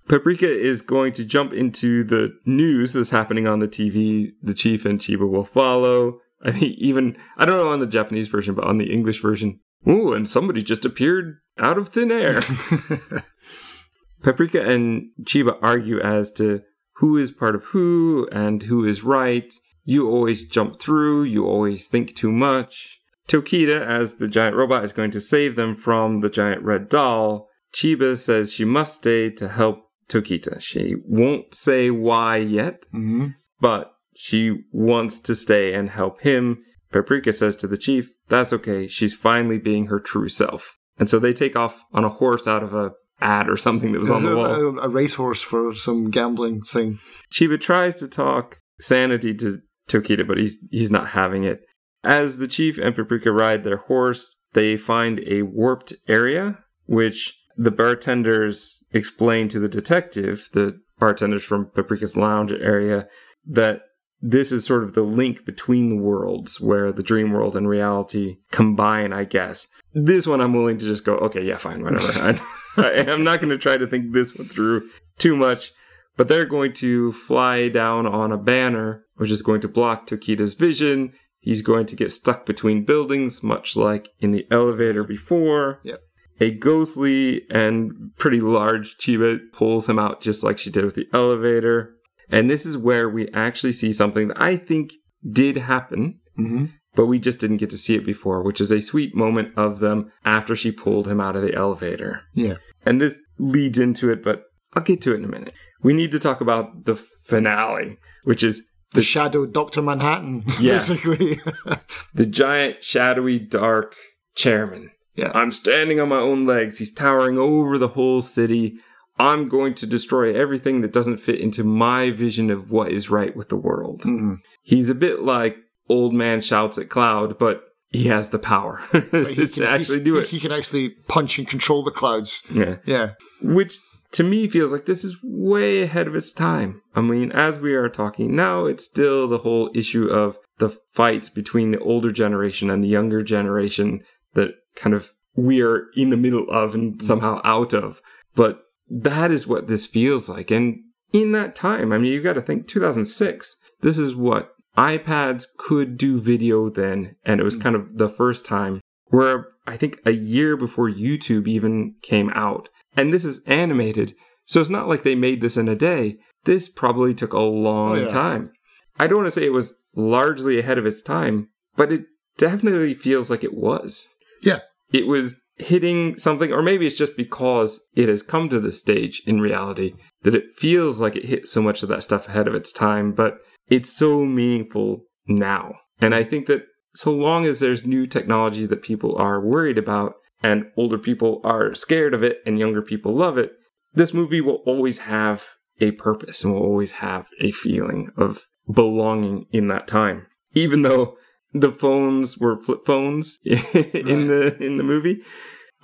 [0.08, 4.32] Paprika is going to jump into the news that's happening on the TV.
[4.42, 6.18] The chief and Chiba will follow.
[6.42, 9.60] I think even I don't know on the Japanese version, but on the English version,
[9.88, 12.42] ooh, and somebody just appeared out of thin air.
[14.22, 16.62] Paprika and Chiba argue as to
[16.96, 19.52] who is part of who and who is right.
[19.84, 23.00] You always jump through, you always think too much.
[23.28, 27.48] Tokita, as the giant robot, is going to save them from the giant red doll.
[27.74, 30.60] Chiba says she must stay to help Tokita.
[30.60, 33.28] She won't say why yet, hmm
[33.60, 36.62] but she wants to stay and help him.
[36.90, 40.76] Paprika says to the chief, that's okay, she's finally being her true self.
[40.98, 44.00] And so they take off on a horse out of a ad or something that
[44.00, 44.46] was on the wall.
[44.46, 46.98] A, a racehorse for some gambling thing.
[47.32, 49.58] Chiba tries to talk sanity to
[49.88, 51.60] Tokita, but he's he's not having it.
[52.04, 57.70] As the chief and Paprika ride their horse, they find a warped area, which the
[57.70, 63.06] bartenders explain to the detective, the bartenders from Paprika's lounge area,
[63.46, 63.82] that
[64.22, 68.36] this is sort of the link between the worlds where the dream world and reality
[68.50, 69.68] combine, I guess.
[69.92, 72.40] This one I'm willing to just go, okay, yeah, fine, whatever.
[72.76, 75.72] I, I'm not going to try to think this one through too much
[76.16, 80.54] but they're going to fly down on a banner, which is going to block Tokita's
[80.54, 81.12] vision.
[81.40, 85.80] He's going to get stuck between buildings, much like in the elevator before.
[85.84, 86.00] Yep.
[86.40, 91.08] A ghostly and pretty large Chiba pulls him out just like she did with the
[91.12, 91.94] elevator.
[92.32, 94.90] And this is where we actually see something that I think
[95.30, 98.82] did happen, hmm but we just didn't get to see it before, which is a
[98.82, 102.20] sweet moment of them after she pulled him out of the elevator.
[102.34, 102.56] Yeah.
[102.84, 104.42] And this leads into it, but
[104.74, 105.54] I'll get to it in a minute.
[105.82, 110.74] We need to talk about the finale, which is The shadow Doctor Manhattan, Yeah.
[110.74, 111.40] basically.
[112.14, 113.96] the giant, shadowy, dark
[114.34, 114.90] chairman.
[115.14, 115.30] yeah.
[115.34, 116.76] I'm standing on my own legs.
[116.76, 118.74] He's towering over the whole city.
[119.18, 123.36] I'm going to destroy everything that doesn't fit into my vision of what is right
[123.36, 124.02] with the world.
[124.02, 124.36] Mhm.
[124.62, 125.56] He's a bit like
[125.88, 130.28] old man shouts at cloud, but he has the power to can- actually do it.
[130.28, 132.42] He can actually punch and control the clouds.
[132.52, 132.76] Yeah.
[132.86, 133.10] Yeah.
[133.42, 133.78] which
[134.12, 136.80] to me feels like this is way ahead of its time.
[136.94, 141.28] I mean, as we are talking now, it's still the whole issue of the fights
[141.28, 144.00] between the older generation and the younger generation
[144.34, 148.00] that kind of we are in the middle of and somehow out of.
[148.34, 148.60] But
[149.00, 150.50] that is what this feels like.
[150.50, 150.80] And
[151.12, 153.56] in that time, I mean, you got to think 2006.
[153.80, 157.16] This is what iPods could do video then.
[157.24, 161.46] And it was kind of the first time where I think a year before YouTube
[161.48, 162.68] even came out.
[162.96, 164.14] And this is animated.
[164.44, 166.16] So it's not like they made this in a day.
[166.44, 168.08] This probably took a long Oh, yeah.
[168.08, 168.52] time.
[168.98, 172.04] I don't want to say it was largely ahead of its time, but it
[172.36, 174.08] definitely feels like it was.
[174.42, 174.60] Yeah.
[174.92, 179.22] It was hitting something, or maybe it's just because it has come to this stage
[179.26, 182.54] in reality that it feels like it hit so much of that stuff ahead of
[182.54, 183.38] its time, but
[183.68, 185.74] it's so meaningful now.
[186.00, 190.14] And I think that so long as there's new technology that people are worried about
[190.42, 193.52] and older people are scared of it and younger people love it,
[193.94, 195.46] this movie will always have
[195.80, 200.26] a purpose and will always have a feeling of belonging in that time.
[200.54, 201.16] Even though
[201.52, 203.94] the phones were flip phones in Right.
[203.94, 205.22] the in the movie,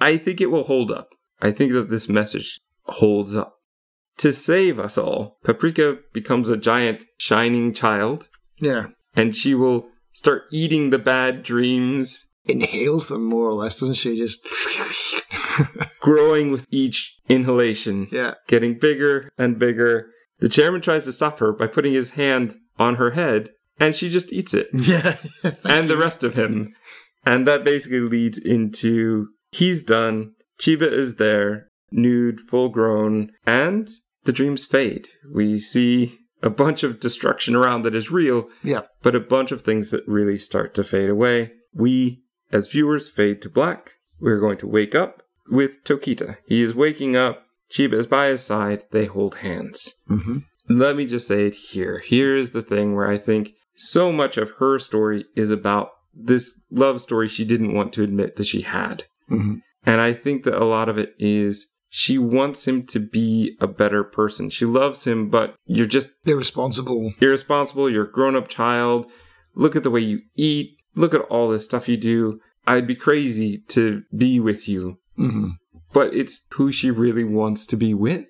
[0.01, 1.09] I think it will hold up.
[1.41, 3.55] I think that this message holds up.
[4.19, 8.29] To save us all, Paprika becomes a giant shining child
[8.61, 8.87] Yeah.
[9.15, 14.17] and she will start eating the bad dreams, Inhales them more or less, doesn't she?
[14.17, 14.47] Just.
[16.01, 18.35] growing with each inhalation, yeah.
[18.47, 20.07] getting bigger and bigger.
[20.39, 23.51] The chairman tries to stop her by putting his hand on her head,
[23.81, 24.69] and she just eats it.
[24.73, 25.17] Yeah.
[25.65, 26.75] And the rest of him.
[27.25, 30.33] And that basically leads into he's done.
[30.61, 33.89] Chiba is there, nude, full grown, and
[34.25, 35.09] the dreams fade.
[35.33, 38.83] We see a bunch of destruction around that is real, Yeah.
[39.03, 41.53] but a bunch of things that really start to fade away.
[41.75, 42.23] We,
[42.53, 43.93] as viewers, fade to black.
[44.21, 46.39] We're going to wake up with Tokita.
[46.47, 47.45] He is waking up.
[47.73, 48.85] Chiba is by his side.
[48.91, 49.95] They hold hands.
[50.11, 50.39] Mm-hmm.
[50.71, 51.99] Let me just say it here.
[52.01, 56.65] Here is the thing where I think so much of her story is about this
[56.71, 59.05] love story she didn't want to admit that she had.
[59.31, 59.57] Mm-hmm.
[59.87, 63.67] And I think that a lot of it is she wants him to be a
[63.67, 64.51] better person.
[64.51, 67.13] She loves him, but you're just Irresponsible.
[67.21, 67.89] irresponsible.
[67.89, 69.11] You're a grown up child.
[69.55, 70.77] Look at the way you eat.
[70.95, 72.41] Look at all this stuff you do.
[72.67, 75.49] I'd be crazy to be with you Mm-hmm.
[75.93, 78.27] but it's who she really wants to be with.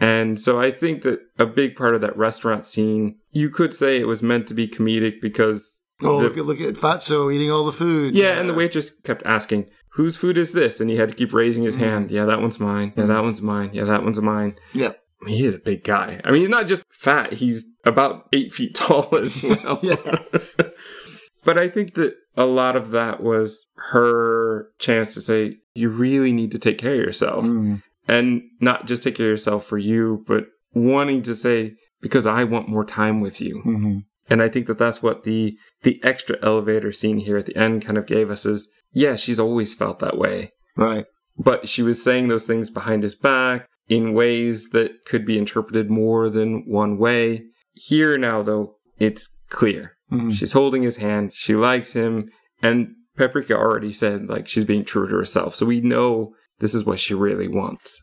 [0.00, 3.98] And so I think that a big part of that restaurant scene, you could say
[4.00, 7.50] it was meant to be comedic because Oh, the- look at look at Fatso eating
[7.50, 8.14] all the food.
[8.14, 11.32] yeah, and the waitress kept asking, "Whose food is this?" And he had to keep
[11.32, 11.80] raising his Mhm.
[11.80, 12.10] hand.
[12.12, 12.92] Yeah, that one's mine.
[12.96, 13.70] Yeah, that one's mine.
[13.72, 14.54] Yeah, that one's mine.
[14.72, 14.92] Yeah.
[15.20, 16.20] I mean, he is a big guy.
[16.22, 19.80] I mean, he's not just fat; he's about eight feet tall as well.
[19.82, 19.96] Yeah.
[21.44, 26.32] but I think that a lot of that was her chance to say, "You really
[26.32, 27.82] need to take care of yourself." Mm.
[28.08, 30.44] And not just take care of yourself for you, but
[30.74, 33.62] wanting to say because I want more time with you.
[33.66, 33.98] Mm-hmm.
[34.30, 37.84] And I think that that's what the the extra elevator scene here at the end
[37.84, 41.04] kind of gave us is yeah, she's always felt that way, Right.
[41.36, 45.90] but she was saying those things behind his back in ways that could be interpreted
[45.90, 47.44] more than one way.
[47.72, 49.92] Here now though, it's clear.
[50.12, 50.34] Mhm.
[50.34, 52.30] She's holding his hand, she likes him,
[52.62, 55.54] and Paprika already said like she's being true to herself.
[55.54, 58.02] So we know this is what she really wants.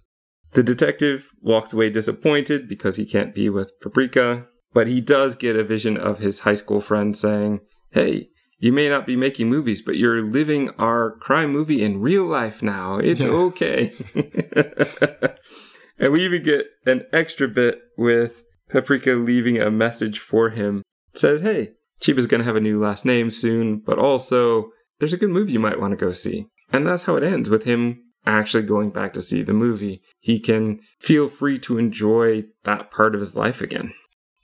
[0.54, 5.58] The detective walks away disappointed because he can't be with Paprika, but he does get
[5.58, 7.60] a vision of his high school friend saying,
[7.92, 12.26] Hey, you may not be making movies, but you're living our crime movie in real
[12.26, 12.98] life now.
[13.00, 13.94] It's okay.
[16.00, 20.84] and we even get an extra bit with Paprika leaving a message for him.
[21.14, 25.14] It says, Hey, Chiba's going to have a new last name soon, but also there's
[25.14, 26.48] a good movie you might want to go see.
[26.72, 30.02] And that's how it ends with him actually going back to see the movie.
[30.20, 33.94] He can feel free to enjoy that part of his life again.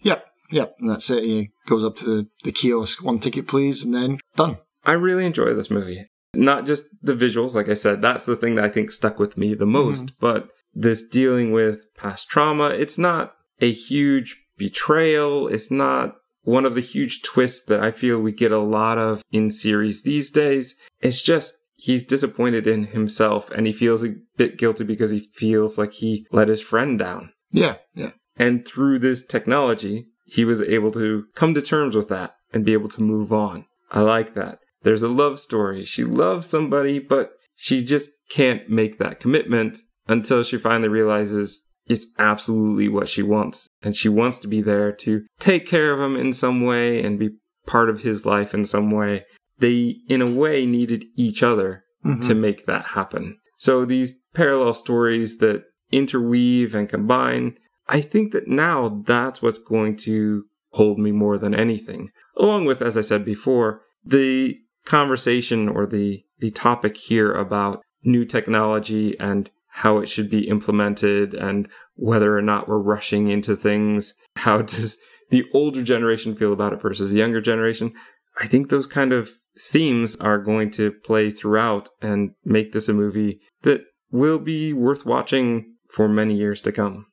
[0.01, 0.25] Yep.
[0.51, 0.75] Yep.
[0.79, 1.23] And that's it.
[1.23, 4.57] He goes up to the, the kiosk, one ticket, please, and then done.
[4.83, 6.07] I really enjoy this movie.
[6.33, 9.37] Not just the visuals, like I said, that's the thing that I think stuck with
[9.37, 10.15] me the most, mm-hmm.
[10.19, 15.47] but this dealing with past trauma, it's not a huge betrayal.
[15.47, 19.21] It's not one of the huge twists that I feel we get a lot of
[19.31, 20.77] in series these days.
[21.01, 25.79] It's just he's disappointed in himself and he feels a bit guilty because he feels
[25.79, 27.31] like he let his friend down.
[27.51, 27.77] Yeah.
[27.95, 28.11] Yeah.
[28.37, 32.73] And through this technology, he was able to come to terms with that and be
[32.73, 33.65] able to move on.
[33.91, 34.59] I like that.
[34.83, 35.83] There's a love story.
[35.83, 42.07] She loves somebody, but she just can't make that commitment until she finally realizes it's
[42.19, 43.67] absolutely what she wants.
[43.81, 47.19] And she wants to be there to take care of him in some way and
[47.19, 47.31] be
[47.65, 49.25] part of his life in some way.
[49.61, 52.21] They, in a way, needed each other Mhm.
[52.27, 53.37] to make that happen.
[53.57, 57.57] So these parallel stories that interweave and combine,
[57.87, 62.09] I think that now that's what's going to hold me more than anything.
[62.37, 68.25] Along with, as I said before, the conversation or the, the topic here about new
[68.25, 74.13] technology and how it should be implemented and whether or not we're rushing into things.
[74.37, 74.97] How does
[75.29, 77.93] the older generation feel about it versus the younger generation?
[78.39, 82.93] I think those kind of themes are going to play throughout and make this a
[82.93, 83.81] movie that
[84.11, 87.07] will be worth watching for many years to come.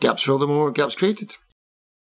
[0.00, 1.36] Gaps filled, the more gaps created.